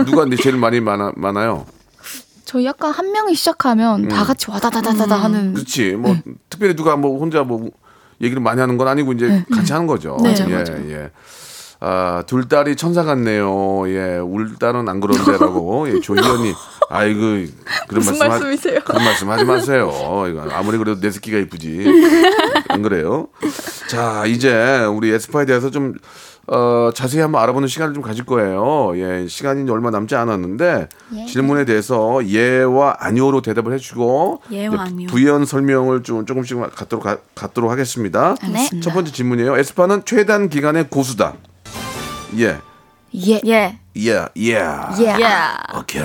누가, 0.05 0.23
근데 0.23 0.35
제일 0.37 0.57
많이 0.57 0.79
많아, 0.79 1.13
많아요? 1.15 1.65
저희 2.45 2.65
약간 2.65 2.91
한 2.91 3.11
명이 3.11 3.35
시작하면 3.35 4.07
다 4.09 4.23
같이 4.23 4.51
와다다다다다 4.51 5.15
하는. 5.15 5.53
그렇지. 5.53 5.93
뭐 5.93 6.15
특별히 6.49 6.75
누가 6.75 6.95
뭐 6.95 7.17
혼자 7.17 7.43
뭐 7.43 7.71
얘기를 8.21 8.41
많이 8.41 8.59
하는 8.59 8.77
건 8.77 8.87
아니고 8.87 9.13
이제 9.13 9.43
같이 9.51 9.71
하는 9.73 9.87
거죠. 9.87 10.17
네, 10.21 10.35
예, 10.37 10.53
맞아요. 10.53 10.89
예. 10.91 11.11
아, 11.85 12.23
둘 12.27 12.47
딸이 12.47 12.77
천사 12.77 13.03
같네요. 13.03 13.83
예, 13.89 14.17
울 14.17 14.55
딸은 14.57 14.87
안 14.87 15.01
그런데라고. 15.01 15.89
예, 15.93 15.99
조희연이 15.99 16.53
아이고 16.89 17.19
그런 17.19 17.49
무슨 17.95 18.17
말씀 18.19 18.27
말씀이세요? 18.47 18.79
그런 18.85 19.03
말씀 19.03 19.29
하지 19.29 19.43
마세요. 19.43 19.91
이거 20.29 20.47
아무리 20.51 20.77
그래도 20.77 21.01
내 21.01 21.11
새끼가 21.11 21.37
이쁘지. 21.39 21.83
안 22.69 22.81
그래요? 22.83 23.27
자, 23.89 24.23
이제 24.25 24.85
우리 24.85 25.11
에스파에 25.11 25.45
대해서 25.45 25.69
좀 25.71 25.95
어, 26.47 26.89
자세히 26.93 27.21
한번 27.21 27.41
알아보는 27.41 27.67
시간을 27.67 27.93
좀 27.93 28.01
가질 28.03 28.25
거예요. 28.25 28.93
예, 28.95 29.27
시간이 29.27 29.63
이제 29.63 29.71
얼마 29.71 29.91
남지 29.91 30.15
않았는데 30.15 30.87
질문에 31.27 31.65
대해서 31.65 32.25
예와 32.25 32.95
아니오로 32.99 33.41
대답을 33.41 33.73
해주고 33.73 34.41
예와 34.51 34.83
아니오. 34.83 35.07
부연 35.07 35.45
설명을 35.45 36.03
좀 36.03 36.25
조금씩 36.25 36.57
갖도록 36.75 37.03
가- 37.03 37.17
갖도록 37.35 37.71
하겠습니다. 37.71 38.35
네. 38.49 38.69
첫 38.81 38.93
번째 38.93 39.11
질문이에요. 39.11 39.57
에스파는 39.57 40.03
최단 40.05 40.47
기간의 40.49 40.87
고수다. 40.89 41.33
예, 42.39 42.59
예, 43.15 43.41
예. 43.45 43.79
예, 43.95 44.25
예. 44.37 44.53
예. 44.55 45.77
오케이. 45.77 46.03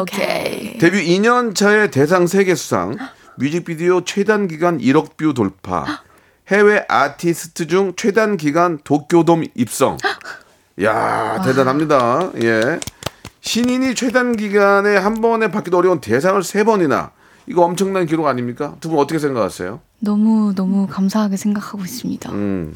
오케이. 0.00 0.78
데뷔 0.78 1.04
2년 1.18 1.54
차의 1.54 1.90
대상 1.90 2.26
세 2.26 2.37
개 2.37 2.54
수상, 2.54 2.96
뮤직비디오 3.36 4.04
최단 4.04 4.46
기간 4.46 4.78
1억 4.78 5.16
뷰 5.16 5.34
돌파, 5.34 5.84
해외 6.48 6.84
아티스트 6.88 7.66
중 7.66 7.94
최단 7.96 8.36
기간 8.36 8.78
도쿄돔 8.84 9.44
입성. 9.54 9.96
야 10.82 11.42
대단합니다. 11.44 12.30
예. 12.42 12.78
신인이 13.40 13.94
최단 13.94 14.36
기간에 14.36 14.96
한 14.96 15.20
번에 15.20 15.50
받기도 15.50 15.78
어려운 15.78 16.00
대상을 16.00 16.40
세 16.42 16.64
번이나 16.64 17.12
이거 17.48 17.62
엄청난 17.64 18.06
기록 18.06 18.26
아닙니까? 18.26 18.74
두 18.80 18.88
분 18.90 18.98
어떻게 18.98 19.18
생각하세요? 19.18 19.80
너무 20.00 20.52
너무 20.54 20.86
감사하게 20.86 21.36
생각하고 21.36 21.82
있습니다. 21.84 22.30
음. 22.32 22.74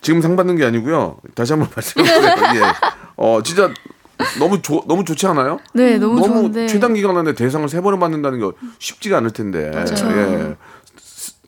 지금 0.00 0.20
상 0.20 0.36
받는 0.36 0.56
게 0.56 0.64
아니고요. 0.64 1.16
다시 1.34 1.52
한번 1.52 1.68
말씀드려요. 1.74 2.56
예. 2.56 2.62
어 3.16 3.42
진짜 3.42 3.70
너무 4.38 4.60
좋 4.62 4.82
너무 4.88 5.04
좋지 5.04 5.26
않아요? 5.28 5.58
네, 5.74 5.98
너무, 5.98 6.20
좋은데. 6.22 6.66
최단 6.66 6.94
기간 6.94 7.16
안에 7.16 7.34
대상을 7.34 7.68
세 7.68 7.80
번을 7.80 7.98
받는다는 8.00 8.40
게 8.40 8.50
쉽지가 8.78 9.18
않을 9.18 9.30
텐데. 9.30 9.70
예. 9.74 10.56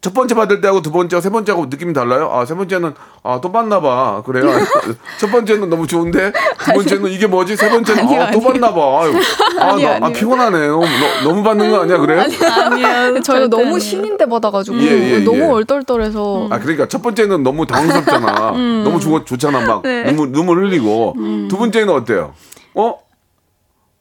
첫 0.03 0.15
번째 0.15 0.35
받을 0.35 0.63
때하고 0.63 0.81
두 0.81 0.91
번째하고 0.93 1.23
세 1.23 1.29
번째하고 1.29 1.67
느낌이 1.67 1.93
달라요? 1.93 2.31
아, 2.33 2.47
세 2.47 2.55
번째는, 2.55 2.95
아, 3.23 3.39
또 3.43 3.53
받나 3.53 3.81
봐. 3.81 4.23
그래요? 4.25 4.51
첫 5.21 5.31
번째는 5.31 5.69
너무 5.69 5.87
좋은데, 5.87 6.33
두 6.65 6.73
번째는 6.73 7.11
이게 7.11 7.27
뭐지? 7.27 7.55
세 7.55 7.69
번째는, 7.69 8.09
아, 8.19 8.31
또 8.31 8.41
받나 8.41 8.73
봐. 8.73 9.03
아유, 9.03 9.13
아, 9.59 9.77
너, 9.77 10.07
아, 10.07 10.11
피곤하네. 10.11 10.69
너무, 10.69 10.87
너, 10.87 11.29
너무 11.29 11.43
받는 11.43 11.71
거 11.71 11.83
아니야? 11.83 11.99
그래요? 11.99 12.23
아니요. 12.23 13.21
저희가 13.21 13.49
너무 13.49 13.79
신인데 13.79 14.25
받아가지고 14.25 14.79
예, 14.79 15.17
예, 15.17 15.19
너무 15.19 15.39
예. 15.39 15.45
얼떨떨해서 15.45 16.49
아, 16.51 16.59
그러니까 16.59 16.89
첫 16.89 17.03
번째는 17.03 17.43
너무 17.43 17.67
당황스럽잖아. 17.67 18.53
너무 18.85 19.01
좋, 19.01 19.27
좋잖아. 19.27 19.61
막, 19.67 19.83
눈물, 19.83 20.33
눈물 20.33 20.65
흘리고. 20.65 21.15
두 21.51 21.59
번째는 21.59 21.93
어때요? 21.93 22.33
어? 22.75 22.95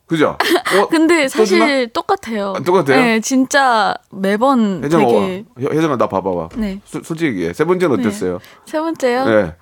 그죠? 0.10 0.38
어? 0.76 0.88
근데? 0.89 1.28
사실 1.28 1.88
똑같아요. 1.93 2.54
아, 2.58 2.60
똑같아요? 2.62 3.00
네, 3.00 3.19
진짜 3.22 3.93
매번 4.12 4.84
혜정아, 4.84 5.06
되게 5.06 5.45
와. 5.65 5.72
혜정아, 5.72 5.98
나 5.98 6.08
봐봐봐. 6.08 6.50
네. 6.56 6.82
소- 6.84 7.04
솔직히 7.04 7.30
얘기해. 7.32 7.54
세 7.54 7.63
번째는 7.63 8.00
어땠어요? 8.00 8.39
세 8.65 8.80
번째요. 8.80 9.26
네. 9.26 9.56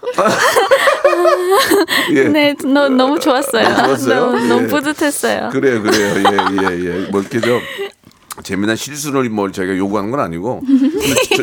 예. 2.12 2.24
네, 2.28 2.54
너, 2.64 2.88
너무 2.88 3.18
좋았어요. 3.18 3.64
좋았어요? 3.64 4.20
너무, 4.26 4.44
예. 4.44 4.48
너무 4.48 4.66
뿌듯했어요. 4.68 5.50
그래요, 5.50 5.82
그래요. 5.82 6.14
예, 6.16 6.22
예, 6.62 6.84
예. 7.04 7.10
뭐 7.10 7.20
이렇게 7.20 7.40
저 7.40 7.58
재미난 8.42 8.76
실수를 8.76 9.28
뭐 9.30 9.50
저희가 9.50 9.76
요구하는 9.76 10.10
건 10.10 10.20
아니고. 10.20 10.62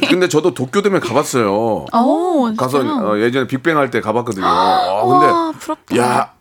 근데, 0.09 0.27
저, 0.27 0.37
저도 0.37 0.53
도쿄돔에 0.53 0.99
가봤어요. 0.99 1.85
오, 1.93 2.53
가서? 2.55 2.79
어, 2.79 3.17
예전에 3.19 3.47
빅뱅 3.47 3.77
할 3.77 3.89
때 3.91 4.01
가봤거든요. 4.01 4.45
아, 4.45 5.03
근데 5.03 5.25
와, 5.25 5.51
부럽다. 5.59 5.97
야, 5.97 6.33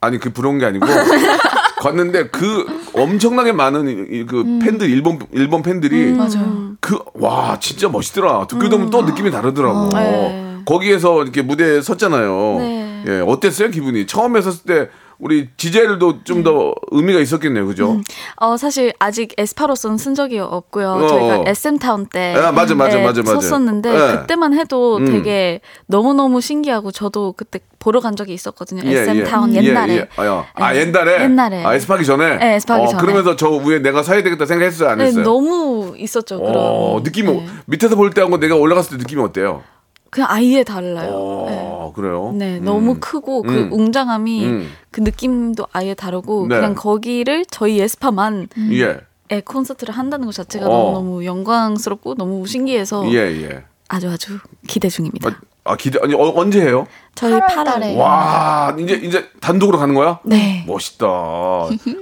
아니 0.00 0.18
그 0.18 0.30
부러운 0.30 0.58
게 0.58 0.66
아니고 0.66 0.86
갔는데 1.80 2.28
그 2.28 2.66
엄청나게 2.92 3.52
많은 3.52 3.88
이- 3.88 4.18
이그 4.20 4.40
음. 4.40 4.58
팬들 4.60 4.88
일본 4.90 5.18
일본 5.32 5.62
팬들이 5.62 6.12
맞아요. 6.12 6.72
그 6.80 6.98
와 7.14 7.58
진짜 7.60 7.88
멋있더라. 7.88 8.46
도쿄돔은 8.46 8.90
또 8.90 9.02
느낌이 9.02 9.30
다르더라고. 9.30 9.84
음. 9.84 9.88
네. 9.92 10.58
거기에서 10.64 11.22
이렇게 11.22 11.42
무대에 11.42 11.80
섰잖아요. 11.80 12.56
네. 12.58 13.04
예, 13.06 13.20
어땠어요 13.26 13.70
기분이? 13.70 14.06
처음 14.06 14.36
에 14.36 14.40
섰을 14.40 14.58
때 14.66 14.88
우리 15.18 15.48
지젤도 15.56 16.22
좀더 16.22 16.74
의미가 16.92 17.18
있었겠네요, 17.18 17.66
그죠? 17.66 18.00
어, 18.36 18.56
사실 18.56 18.92
아직 19.00 19.34
에스파로서는 19.36 19.98
쓴 19.98 20.14
적이 20.14 20.38
없고요. 20.38 20.92
어. 20.92 21.06
저희가 21.08 21.44
SM 21.50 21.78
타운 21.78 22.06
때 22.06 22.34
아, 22.36 22.52
맞아, 22.52 22.74
맞아, 22.76 22.96
네, 22.98 23.04
맞아, 23.04 23.22
맞아. 23.22 23.40
섰었는데 23.40 23.90
네. 23.92 24.18
그때만 24.18 24.54
해도 24.54 24.98
음. 24.98 25.06
되게 25.06 25.60
너무 25.86 26.14
너무 26.14 26.40
신기하고 26.40 26.92
저도 26.92 27.34
그때 27.36 27.58
보러 27.80 28.00
간 28.00 28.14
적이 28.14 28.34
있었거든요. 28.34 28.88
SM 28.88 29.24
타운 29.24 29.54
예, 29.56 29.62
옛날에. 29.62 29.94
예. 29.96 30.08
아, 30.16 30.26
야. 30.26 30.46
아, 30.54 30.72
네. 30.72 30.80
옛날에? 30.80 31.22
옛날에. 31.24 31.64
아, 31.64 31.74
에스파기 31.74 32.04
전에? 32.04 32.36
네, 32.36 32.54
에스파기 32.54 32.84
어, 32.84 32.86
전에. 32.88 33.00
그러면서 33.00 33.34
저 33.34 33.50
위에 33.50 33.80
내가 33.80 34.04
서야 34.04 34.22
되겠다 34.22 34.46
생각했어요, 34.46 34.90
안 34.90 34.98
네, 34.98 35.06
했어요? 35.06 35.24
너무 35.24 35.94
있었죠. 35.96 36.38
그런 36.38 36.54
어, 36.56 37.00
느낌이, 37.02 37.28
네. 37.32 37.46
밑에서 37.66 37.96
볼 37.96 38.10
때하고 38.10 38.38
내가 38.38 38.54
올라갔을 38.54 38.96
때 38.98 39.02
느낌이 39.02 39.20
어때요? 39.22 39.62
그냥 40.10 40.30
아예 40.30 40.64
달라요. 40.64 41.10
어, 41.12 41.92
그래요? 41.94 42.32
네, 42.34 42.58
음. 42.58 42.64
너무 42.64 42.96
크고 43.00 43.42
그 43.42 43.52
음. 43.52 43.72
웅장함이 43.72 44.44
음. 44.44 44.70
그 44.90 45.00
느낌도 45.00 45.66
아예 45.72 45.94
다르고 45.94 46.46
네. 46.48 46.56
그냥 46.56 46.74
거기를 46.74 47.44
저희 47.50 47.80
에스파만 47.80 48.48
예. 48.72 49.00
에 49.30 49.40
콘서트를 49.42 49.94
한다는 49.94 50.24
것 50.24 50.34
자체가 50.34 50.66
어. 50.66 50.70
너무 50.70 50.92
너무 50.92 51.24
영광스럽고 51.24 52.14
너무 52.14 52.46
신기해서 52.46 53.10
예, 53.12 53.18
예. 53.42 53.64
아주 53.88 54.08
아주 54.08 54.38
기대 54.66 54.88
중입니다. 54.88 55.38
아, 55.64 55.76
기대, 55.76 55.98
아니, 56.02 56.14
어, 56.14 56.32
언제 56.34 56.62
해요? 56.62 56.86
저희 57.18 57.32
8월 57.32 57.46
8월 57.46 57.64
달에. 57.64 57.96
와, 57.96 58.76
이제, 58.78 58.94
이제 59.02 59.28
단독으로 59.40 59.76
가는 59.78 59.92
거야? 59.94 60.20
네. 60.22 60.64
멋있다. 60.68 61.06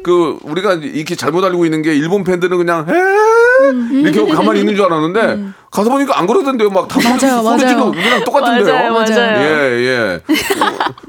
그, 0.02 0.38
우리가 0.42 0.74
이렇게 0.74 1.14
잘못 1.14 1.42
알고 1.42 1.64
있는 1.64 1.80
게 1.80 1.94
일본 1.94 2.22
팬들은 2.22 2.58
그냥, 2.58 2.86
해! 2.86 2.92
이렇게 3.98 4.20
하고 4.20 4.32
가만히 4.32 4.60
있는 4.60 4.76
줄 4.76 4.84
알았는데, 4.84 5.52
가서 5.70 5.88
보니까 5.90 6.18
안 6.18 6.26
그러던데요. 6.26 6.68
막다 6.70 7.00
소리, 7.00 7.04
맞아요, 7.28 7.42
소리 7.42 7.58
지르고 7.60 7.76
맞아요. 7.86 7.90
우리랑 7.90 8.24
똑같은데요. 8.24 8.74
맞아요, 8.74 8.92
맞아요. 8.92 9.42
예, 9.42 9.86
예. 9.86 10.20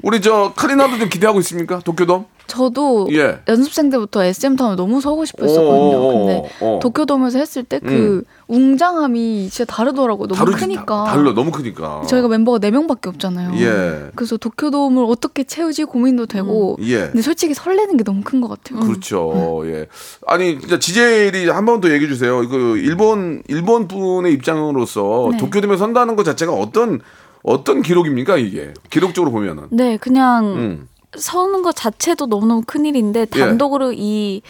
우리 0.03 0.21
저, 0.21 0.53
카리나도 0.55 0.97
좀 0.97 1.09
기대하고 1.09 1.39
있습니까? 1.39 1.79
도쿄돔? 1.79 2.25
저도 2.47 3.09
예. 3.11 3.39
연습생 3.49 3.89
때부터 3.89 4.23
SM 4.23 4.55
타운 4.55 4.77
너무 4.77 5.01
서고 5.01 5.25
싶어 5.25 5.43
오, 5.43 5.49
했었거든요. 5.49 6.17
근데 6.17 6.49
어. 6.61 6.79
도쿄돔에서 6.81 7.39
했을 7.39 7.63
때그 7.63 8.23
웅장함이 8.47 9.49
진짜 9.51 9.65
다르더라고요. 9.73 10.27
너무 10.29 10.39
다르지, 10.39 10.57
크니까. 10.57 11.03
다- 11.03 11.11
달라, 11.11 11.33
너무 11.33 11.51
크니까. 11.51 12.03
저희가 12.07 12.29
멤버가 12.29 12.59
4명밖에 12.59 13.07
없잖아요. 13.07 13.51
예. 13.59 13.96
그래서 14.15 14.37
도쿄돔을 14.37 15.03
어떻게 15.07 15.43
채우지 15.43 15.85
고민도 15.85 16.25
되고. 16.25 16.77
예. 16.81 17.07
근데 17.07 17.21
솔직히 17.21 17.53
설레는 17.53 17.97
게 17.97 18.03
너무 18.03 18.21
큰 18.23 18.41
것 18.41 18.47
같아요. 18.49 18.79
그렇죠. 18.81 19.63
예. 19.65 19.87
아니 20.27 20.59
진짜 20.59 20.77
지젤이 20.79 21.47
한번 21.49 21.81
더 21.81 21.91
얘기해 21.91 22.07
주세요. 22.07 22.47
그 22.47 22.77
일본 22.77 23.41
일본 23.47 23.87
분의 23.87 24.33
입장으로서 24.33 25.29
네. 25.31 25.37
도쿄돔에 25.37 25.77
선다는 25.77 26.15
것 26.15 26.23
자체가 26.23 26.51
어떤 26.53 27.01
어떤 27.43 27.81
기록입니까 27.81 28.37
이게 28.37 28.73
기록적으로 28.89 29.31
보면은. 29.31 29.67
네, 29.71 29.97
그냥 29.97 30.45
음. 30.45 30.87
서는 31.17 31.61
것 31.61 31.75
자체도 31.75 32.25
너무너무 32.27 32.61
큰 32.65 32.85
일인데 32.85 33.25
단독으로 33.25 33.93
이, 33.93 34.41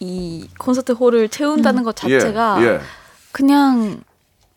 이 0.00 0.48
콘서트 0.58 0.92
홀을 0.92 1.28
채운다는 1.28 1.82
것 1.82 1.96
예. 2.08 2.18
자체가 2.18 2.58
예. 2.62 2.80
그냥 3.32 4.00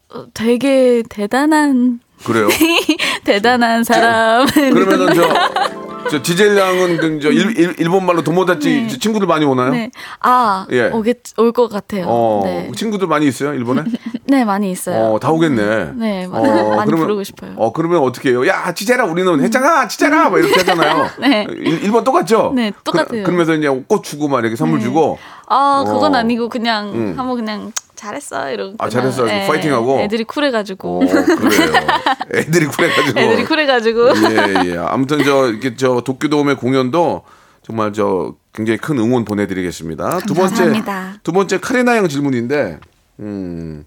어, 0.10 0.26
되게 0.34 1.04
대단한 1.10 2.00
그래요. 2.24 2.48
대단한 3.24 3.84
사람. 3.84 4.46
그러면은 4.48 5.14
저. 5.14 5.28
저 6.10 6.22
지젤 6.22 6.58
양은 6.58 6.98
그저 7.00 7.30
일본 7.32 8.06
말로 8.06 8.24
도모다치 8.24 8.88
친구들 8.98 9.28
많이 9.28 9.44
오나요? 9.44 9.72
네. 9.74 9.92
아, 10.22 10.66
예. 10.72 10.86
오겠 10.90 11.18
올 11.38 11.52
것 11.52 11.68
같아요. 11.68 12.06
어, 12.08 12.42
네. 12.46 12.72
친구들 12.74 13.08
많이 13.10 13.28
있어요 13.28 13.54
일본에? 13.54 13.84
네, 14.24 14.46
많이 14.46 14.72
있어요. 14.72 15.16
어, 15.16 15.20
다 15.20 15.32
오겠네. 15.32 15.92
네, 15.98 16.26
많이, 16.28 16.48
많이 16.48 16.86
그러면- 16.86 17.00
부르고 17.00 17.24
싶어요. 17.26 17.52
어, 17.58 17.74
그러면 17.74 18.00
어떻게 18.04 18.30
해요? 18.30 18.48
야, 18.48 18.74
지젤아, 18.74 19.04
우리는 19.04 19.42
했잖아, 19.44 19.90
지젤아! 19.90 20.30
막 20.30 20.38
이렇게 20.38 20.56
하잖아요. 20.62 21.10
네. 21.20 21.46
일, 21.50 21.84
일본 21.84 22.06
똑같죠? 22.06 22.54
네, 22.56 22.72
똑같아요. 22.86 23.24
그, 23.24 23.30
러면서 23.30 23.56
이제 23.56 23.68
꽃 23.90 24.02
주고 24.06 24.30
막 24.30 24.40
이렇게 24.40 24.56
선물 24.56 24.80
네. 24.80 24.86
주고. 24.86 25.18
아, 25.48 25.84
그건 25.86 26.16
어. 26.16 26.20
아니고 26.20 26.48
그냥 26.48 26.88
음. 26.94 27.14
한번 27.18 27.36
그냥 27.36 27.74
잘했어 27.98 28.52
이러고. 28.52 28.76
아, 28.78 28.88
잘했어. 28.88 29.28
예, 29.28 29.48
파이팅하고? 29.48 30.00
애들이 30.02 30.24
쿨해가지고. 30.24 31.02
어, 31.04 31.06
그래요. 31.06 31.72
애들이 32.34 32.68
쿨해가지고. 32.68 33.20
애들이 33.20 33.46
쿨해가지고. 33.46 34.10
예, 34.10 34.72
예. 34.72 34.78
아무튼 34.78 35.24
저, 35.26 35.48
이렇게 35.50 35.76
저 35.76 36.02
도쿄돔의 36.02 36.58
공연도 36.58 37.24
정말 37.64 37.92
저 37.92 38.36
굉장히 38.54 38.78
큰 38.78 38.98
응원 39.00 39.26
보내드리겠습니다. 39.26 40.20
두 40.20 40.34
번째, 40.34 40.56
감사합니다. 40.56 41.16
두 41.24 41.34
번째 41.34 41.60
카리나 41.60 41.98
양 41.98 42.08
질문인데, 42.08 42.80
음. 43.20 43.84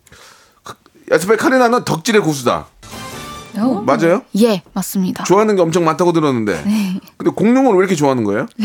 야스파의 1.10 1.38
카리나는 1.38 1.84
덕질의 1.84 2.20
고수다. 2.20 2.66
어? 3.58 3.82
맞아요? 3.84 4.22
예, 4.40 4.62
맞습니다. 4.72 5.24
좋아하는 5.24 5.56
게 5.56 5.62
엄청 5.62 5.84
많다고 5.84 6.12
들었는데. 6.12 6.62
네. 6.64 7.00
근데 7.16 7.32
공룡을 7.32 7.72
왜 7.72 7.78
이렇게 7.78 7.94
좋아하는 7.94 8.24
거예요? 8.24 8.46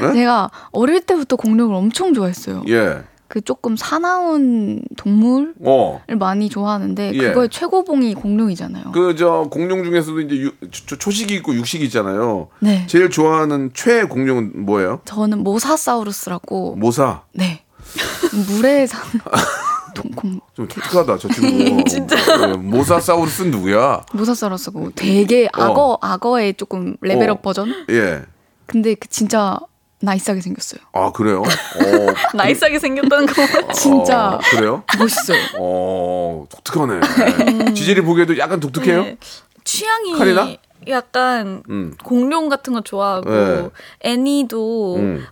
네? 0.00 0.12
제가 0.14 0.50
어릴 0.70 1.00
때부터 1.00 1.36
공룡을 1.36 1.74
엄청 1.74 2.14
좋아했어요. 2.14 2.62
예. 2.68 3.02
그 3.28 3.42
조금 3.42 3.76
사나운 3.76 4.80
동물을 4.96 5.54
어. 5.64 6.00
많이 6.18 6.48
좋아하는데 6.48 7.12
예. 7.14 7.18
그거의 7.28 7.50
최고봉이 7.50 8.14
공룡이잖아요. 8.14 8.92
그 8.92 9.14
저 9.16 9.46
공룡 9.50 9.84
중에서도 9.84 10.20
이제 10.22 10.36
유- 10.36 10.52
초- 10.70 10.96
초식이 10.96 11.34
있고 11.36 11.54
육식이 11.54 11.84
있잖아요. 11.84 12.48
네. 12.60 12.86
제일 12.86 13.10
좋아하는 13.10 13.70
최애 13.74 14.04
공룡은 14.04 14.64
뭐예요? 14.64 15.00
저는 15.04 15.42
모사사우루스라고 15.44 16.76
모사. 16.76 17.22
네 17.34 17.64
물에 18.48 18.86
사는 18.86 19.04
동공 19.94 20.40
좀 20.54 20.68
독특하다 20.68 21.18
저 21.18 21.28
친구. 21.28 21.84
진짜. 21.88 22.16
모사사우루스는 22.56 23.50
누구야? 23.50 24.04
모사사우루스고 24.14 24.92
되게 24.94 25.48
악어 25.52 25.98
악어의 26.00 26.54
조금 26.54 26.96
level 27.02 27.28
up 27.28 27.38
어. 27.38 27.40
버전. 27.42 27.74
예. 27.90 28.22
근데 28.66 28.94
그 28.94 29.08
진짜 29.08 29.58
nice하게 30.00 30.40
생겼어요. 30.40 30.80
아 30.92 31.10
그래요? 31.12 31.42
어, 31.42 32.36
nice하게 32.36 32.78
생겼다는 32.78 33.26
거. 33.26 33.72
진짜 33.72 34.34
어, 34.34 34.38
그래요? 34.50 34.84
멋있어요. 34.98 35.38
어 35.58 36.46
독특하네. 36.50 37.74
지젤이 37.74 38.02
보기에도 38.02 38.38
약간 38.38 38.60
독특해요? 38.60 39.02
네. 39.02 39.16
취향이 39.64 40.16
카리나? 40.16 40.56
약간 40.88 41.62
음. 41.68 41.94
공룡 42.04 42.48
같은 42.48 42.72
거 42.72 42.80
좋아하고 42.80 43.30
네. 43.30 43.68
애니도 44.00 44.96
음. 44.96 45.26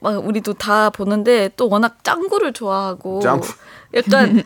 막 0.00 0.24
우리도 0.26 0.54
다 0.54 0.90
보는데 0.90 1.50
또 1.56 1.68
워낙 1.68 2.02
짱구를 2.04 2.52
좋아하고 2.52 3.20
짱구. 3.20 3.48
약간 3.92 4.40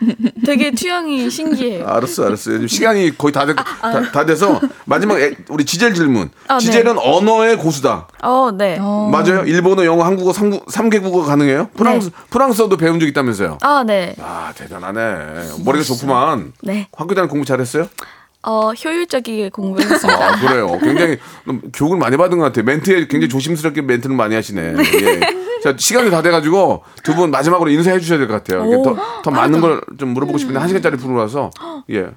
되게 0.46 0.74
취향이 0.74 1.28
신기해요. 1.28 1.86
알았어, 1.86 2.24
알았어. 2.26 2.50
지금 2.52 2.66
시간이 2.66 3.18
거의 3.18 3.30
다, 3.30 3.44
돼, 3.44 3.54
다, 3.54 4.10
다 4.10 4.24
돼서 4.24 4.58
마지막 4.86 5.20
애- 5.20 5.36
우리 5.50 5.66
지젤 5.66 5.92
질문. 5.92 6.30
아, 6.48 6.54
네. 6.58 6.60
지젤은 6.64 6.96
언어의 6.98 7.58
고수다. 7.58 8.08
어, 8.22 8.50
네. 8.56 8.78
어. 8.80 9.10
맞아요? 9.12 9.42
일본어, 9.44 9.84
영어, 9.84 10.02
한국어, 10.04 10.32
삼삼개국어 10.32 11.24
가능해요? 11.24 11.68
프랑스, 11.76 12.10
프랑스어도 12.30 12.78
배운 12.78 12.98
적 12.98 13.06
있다면서요? 13.06 13.58
아, 13.60 13.84
네. 13.86 14.16
아, 14.18 14.52
대단하네. 14.56 15.58
머리가 15.62 15.84
좋구만. 15.84 16.54
네. 16.62 16.88
학교 16.96 17.14
다닐 17.14 17.28
공부 17.28 17.44
잘했어요? 17.44 17.86
어, 18.46 18.72
효율적이게 18.72 19.48
공부했습니다. 19.50 20.26
아, 20.26 20.40
그래요. 20.40 20.78
굉장히 20.82 21.18
교육을 21.72 21.98
많이 21.98 22.16
받은 22.16 22.38
것 22.38 22.44
같아요. 22.44 22.64
멘트에 22.64 23.06
굉장히 23.08 23.28
조심스럽게 23.28 23.82
멘트를 23.82 24.14
많이 24.16 24.34
하시네. 24.34 24.74
예. 24.78 25.20
자, 25.62 25.74
시간이 25.78 26.10
다 26.10 26.20
돼가지고 26.22 26.82
두 27.02 27.14
분 27.14 27.30
마지막으로 27.30 27.70
인사해 27.70 27.98
주셔야 28.00 28.18
될 28.18 28.28
것 28.28 28.34
같아요. 28.34 28.66
이게 28.66 28.82
더, 28.82 28.96
더 29.22 29.30
많은 29.30 29.60
걸 29.60 29.80
좀 29.98 30.10
물어보고 30.10 30.36
싶은데 30.38 30.58
한 30.58 30.68
시간짜리 30.68 30.96
프로라서. 30.96 31.50
예. 31.90 32.08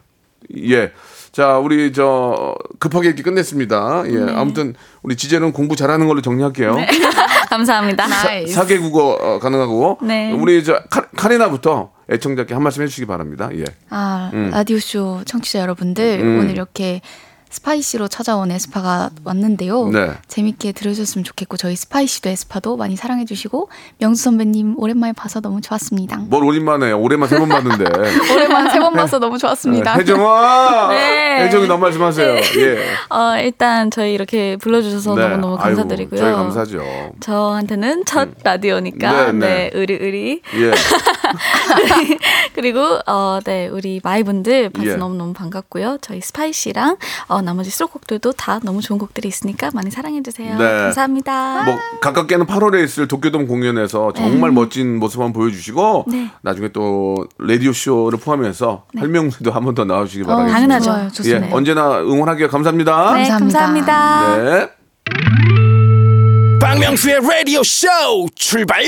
예. 0.57 0.91
자, 1.31 1.57
우리 1.59 1.93
저 1.93 2.55
급하게 2.79 3.07
이렇게 3.09 3.21
끝냈습니다. 3.23 4.03
예. 4.07 4.33
아무튼 4.35 4.73
우리 5.03 5.15
지젤은 5.15 5.53
공부 5.53 5.75
잘하는 5.75 6.07
걸로 6.07 6.21
정리할게요. 6.21 6.75
감사합니다. 7.49 8.07
nice. 8.07 8.53
사개 8.53 8.77
국어 8.79 9.11
어, 9.19 9.39
가능하고 9.39 9.99
네. 10.01 10.33
우리 10.33 10.63
저 10.63 10.81
카, 10.89 11.01
카리나부터 11.15 11.91
애청자께 12.09 12.53
한 12.53 12.63
말씀 12.63 12.83
해주시기 12.83 13.05
바랍니다. 13.05 13.49
예. 13.53 13.63
아 13.89 14.31
음. 14.33 14.49
라디오 14.51 14.79
쇼 14.79 15.21
청취자 15.25 15.59
여러분들 15.59 16.19
음. 16.21 16.39
오늘 16.39 16.51
이렇게 16.51 17.01
Spicy로 17.49 18.09
찾아온 18.09 18.51
에스파가 18.51 19.09
왔는데요. 19.23 19.87
네. 19.87 20.11
재밌게 20.27 20.73
들으셨으면 20.73 21.23
좋겠고 21.23 21.55
저희 21.55 21.77
Spicy도 21.77 22.27
에스파도 22.27 22.75
많이 22.75 22.97
사랑해 22.97 23.23
주시고 23.23 23.69
명수 23.99 24.21
선배님 24.23 24.75
오랜만에 24.77 25.13
봐서 25.13 25.39
너무 25.39 25.61
좋았습니다. 25.61 26.17
뭘 26.27 26.43
오랜만에 26.43 26.91
오랜만 26.91 27.29
세 27.29 27.39
번 27.39 27.47
봤는데. 27.47 27.85
오랜만에 28.33 28.69
세번 28.71 28.93
봐서 28.93 29.17
너무 29.19 29.37
좋았습니다. 29.37 29.93
네, 29.93 29.99
혜정아, 30.01 30.87
네. 30.91 31.16
혜정이 31.45 31.67
너무 31.67 31.81
말씀하세요. 31.83 32.35
예. 32.59 32.77
어, 33.09 33.37
일단 33.41 33.89
저희 33.91 34.13
이렇게 34.13 34.57
불러주셔서 34.57 35.15
네. 35.15 35.21
너무너무 35.21 35.55
아이고, 35.59 35.77
감사드리고요. 35.77 36.19
저희 36.19 36.33
감사죠. 36.33 36.81
저한테는 37.19 38.05
첫 38.05 38.29
라디오니까 38.43 39.11
네, 39.27 39.31
네, 39.31 39.39
네. 39.47 39.69
의리 39.73 39.93
의리 39.99 40.41
예. 40.55 40.71
그리고 42.53 42.99
어, 43.05 43.39
네 43.43 43.67
우리 43.67 44.01
MY분들 44.03 44.69
봐서 44.69 44.87
예. 44.87 44.95
너무 44.95 45.15
너무 45.15 45.33
반갑고요. 45.33 45.97
저희 46.01 46.21
Spicy랑 46.21 46.97
어, 47.27 47.41
나머지 47.41 47.69
수록곡들도 47.69 48.33
다 48.33 48.59
너무 48.63 48.81
좋은 48.81 48.97
곡들이 48.97 49.27
있으니까 49.27 49.69
많이 49.73 49.91
사랑해 49.91 50.21
주세요. 50.23 50.57
네. 50.57 50.63
감사합니다. 50.65 51.63
뭐 51.65 51.75
가깝게는 52.01 52.45
8월에 52.47 52.83
있을 52.83 53.07
도쿄돔 53.07 53.47
공연에서 53.47 54.13
정말 54.13 54.51
멋진 54.51 54.97
모습 54.99 55.19
한번 55.21 55.33
보여주시고 55.33 56.05
네. 56.07 56.29
나중에 56.41 56.69
또 56.69 57.27
라디오 57.37 57.73
쇼를 57.73 58.19
포함해서 58.19 58.85
활명수도 58.97 59.51
한 59.51 59.63
번 59.63 59.77
더 59.77 59.83
나오시기 59.83 60.23
바라겠습니다. 60.23 60.53
당연하죠. 60.55 60.85
좋아요, 60.85 61.09
예. 61.31 61.49
언제나 61.51 61.99
응원하기에 61.99 62.47
감사합니다. 62.47 63.13
네, 63.13 63.27
감사합니다. 63.27 63.89
감사합니다. 63.89 64.37
네. 64.37 64.69
박명수의 66.59 67.19
라디오 67.21 67.63
쇼 67.63 67.87
출발 68.35 68.83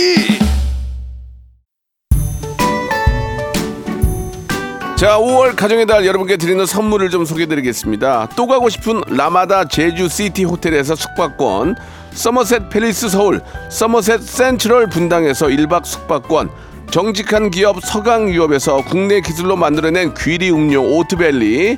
자, 5.00 5.18
5월 5.18 5.56
가정의 5.56 5.86
달 5.86 6.06
여러분께 6.06 6.36
드리는 6.36 6.66
선물을 6.66 7.10
좀 7.10 7.24
소개해드리겠습니다. 7.24 8.32
또 8.36 8.48
가고 8.48 8.68
싶은 8.68 9.02
라마다 9.08 9.64
제주 9.64 10.10
시티 10.10 10.44
호텔에서 10.44 10.94
숙박권, 10.94 11.78
서머셋 12.12 12.70
팰리스 12.70 13.08
서울, 13.08 13.40
서머셋 13.70 14.22
센트럴 14.22 14.90
분당에서 14.90 15.48
1박 15.48 15.86
숙박권, 15.86 16.50
정직한 16.92 17.50
기업 17.50 17.80
서강유업에서 17.82 18.84
국내 18.84 19.22
기술로 19.22 19.56
만들어낸 19.56 20.14
귀리 20.16 20.52
음료 20.52 20.82
오트밸리, 20.82 21.78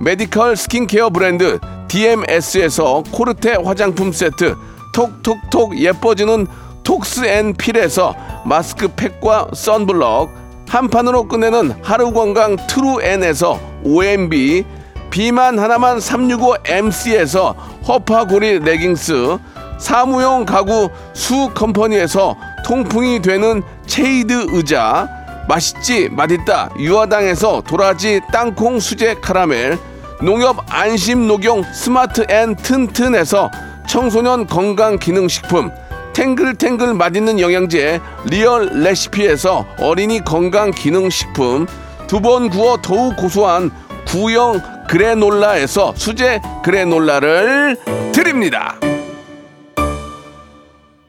메디컬 0.00 0.56
스킨케어 0.56 1.10
브랜드 1.10 1.58
DMS에서 1.88 3.02
코르테 3.10 3.56
화장품 3.62 4.12
세트 4.12 4.56
톡톡톡 4.94 5.78
예뻐지는 5.78 6.46
톡스앤필에서 6.84 8.14
마스크팩과 8.46 9.48
선블럭 9.52 10.30
한 10.68 10.88
판으로 10.88 11.28
끝내는 11.28 11.74
하루 11.82 12.12
건강 12.12 12.56
트루엔에서 12.66 13.60
OMB 13.84 14.64
비만 15.10 15.58
하나만 15.58 15.98
365MC에서 15.98 17.54
허파고리 17.86 18.60
레깅스 18.60 19.36
사무용 19.78 20.46
가구 20.46 20.88
수 21.12 21.50
컴퍼니에서 21.54 22.36
통풍이 22.64 23.20
되는 23.20 23.62
체이드 23.86 24.46
의자 24.48 25.08
맛있지 25.46 26.08
맛있다 26.10 26.70
유화당에서 26.78 27.62
도라지 27.66 28.20
땅콩 28.32 28.80
수제 28.80 29.16
카라멜 29.20 29.89
농협 30.22 30.58
안심 30.68 31.26
녹용 31.26 31.62
스마트 31.72 32.26
앤 32.28 32.54
튼튼에서 32.56 33.50
청소년 33.88 34.46
건강 34.46 34.98
기능 34.98 35.28
식품 35.28 35.70
탱글탱글 36.12 36.94
맛있는 36.94 37.40
영양제 37.40 38.00
리얼 38.26 38.66
레시피에서 38.82 39.66
어린이 39.78 40.20
건강 40.24 40.70
기능 40.72 41.08
식품 41.08 41.66
두 42.06 42.20
번 42.20 42.50
구워 42.50 42.76
더욱 42.82 43.16
고소한 43.16 43.70
구형 44.06 44.60
그래놀라에서 44.88 45.94
수제 45.94 46.40
그래놀라를 46.64 47.76
드립니다. 48.12 48.74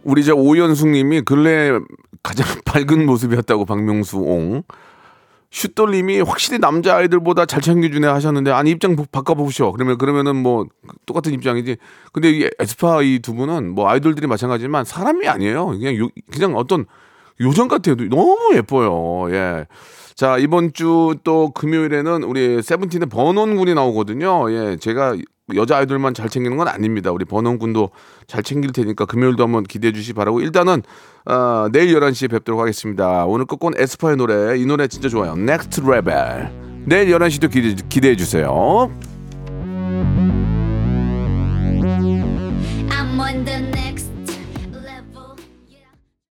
우리 0.04 0.24
저 0.24 0.36
오연숙님이 0.36 1.22
근래 1.24 1.72
가장 2.22 2.46
밝은 2.66 3.06
모습이었다고 3.08 3.66
박명수 3.66 4.20
옹. 4.20 4.62
슛돌님이 5.52 6.22
확실히 6.22 6.60
남자 6.60 6.96
아이들보다 6.96 7.46
잘 7.46 7.62
챙겨주네 7.62 8.08
하셨는데 8.08 8.52
아니 8.52 8.72
입장 8.72 8.96
보- 8.96 9.06
바꿔보시오. 9.12 9.74
그러면 9.74 9.98
그러면은 9.98 10.36
뭐 10.38 10.66
똑같은 11.06 11.34
입장이지. 11.34 11.76
근데 12.14 12.32
이 12.32 12.50
에스파 12.60 13.02
이 13.02 13.20
두 13.22 13.34
분은 13.36 13.76
뭐 13.76 13.90
아이돌들이 13.90 14.28
마찬가지지만 14.28 14.86
사람이 14.86 15.28
아니에요. 15.28 15.68
그냥 15.68 15.96
요, 15.98 16.08
그냥 16.32 16.56
어떤 16.56 16.86
요정 17.42 17.68
같아요. 17.68 17.96
너무 18.10 18.38
예뻐요. 18.56 19.34
예. 19.36 19.66
자 20.16 20.38
이번 20.38 20.72
주 20.74 21.16
또 21.24 21.52
금요일에는 21.52 22.24
우리 22.24 22.62
세븐틴의 22.62 23.10
번원 23.10 23.56
군이 23.58 23.74
나오거든요. 23.74 24.52
예, 24.52 24.78
제가 24.78 25.16
여자 25.56 25.78
아이돌만 25.78 26.14
잘 26.14 26.30
챙기는 26.30 26.58
건 26.58 26.68
아닙니다. 26.68 27.12
우리 27.12 27.26
번원 27.26 27.60
군도 27.60 27.92
잘 28.28 28.44
챙길 28.44 28.72
테니까 28.72 29.06
금요일도 29.06 29.44
한번 29.44 29.64
기대해 29.64 29.92
주시 29.92 30.08
기 30.08 30.14
바라고 30.14 30.42
일단은 30.42 30.84
어, 31.26 31.68
내일 31.72 31.94
11시에 32.00 32.30
뵙도록 32.30 32.60
하겠습니다. 32.60 33.26
오늘 33.26 33.46
끝곡은 33.46 33.74
에스파의 33.78 34.18
노래 34.18 34.58
이 34.58 34.66
노래 34.66 34.88
진짜 34.88 35.10
좋아요. 35.10 35.34
Next 35.34 35.82
Level. 35.82 36.50
내일 36.86 37.10
11시도 37.16 37.52
기대, 37.52 37.76
기대해 37.90 38.16
주세요. 38.16 38.92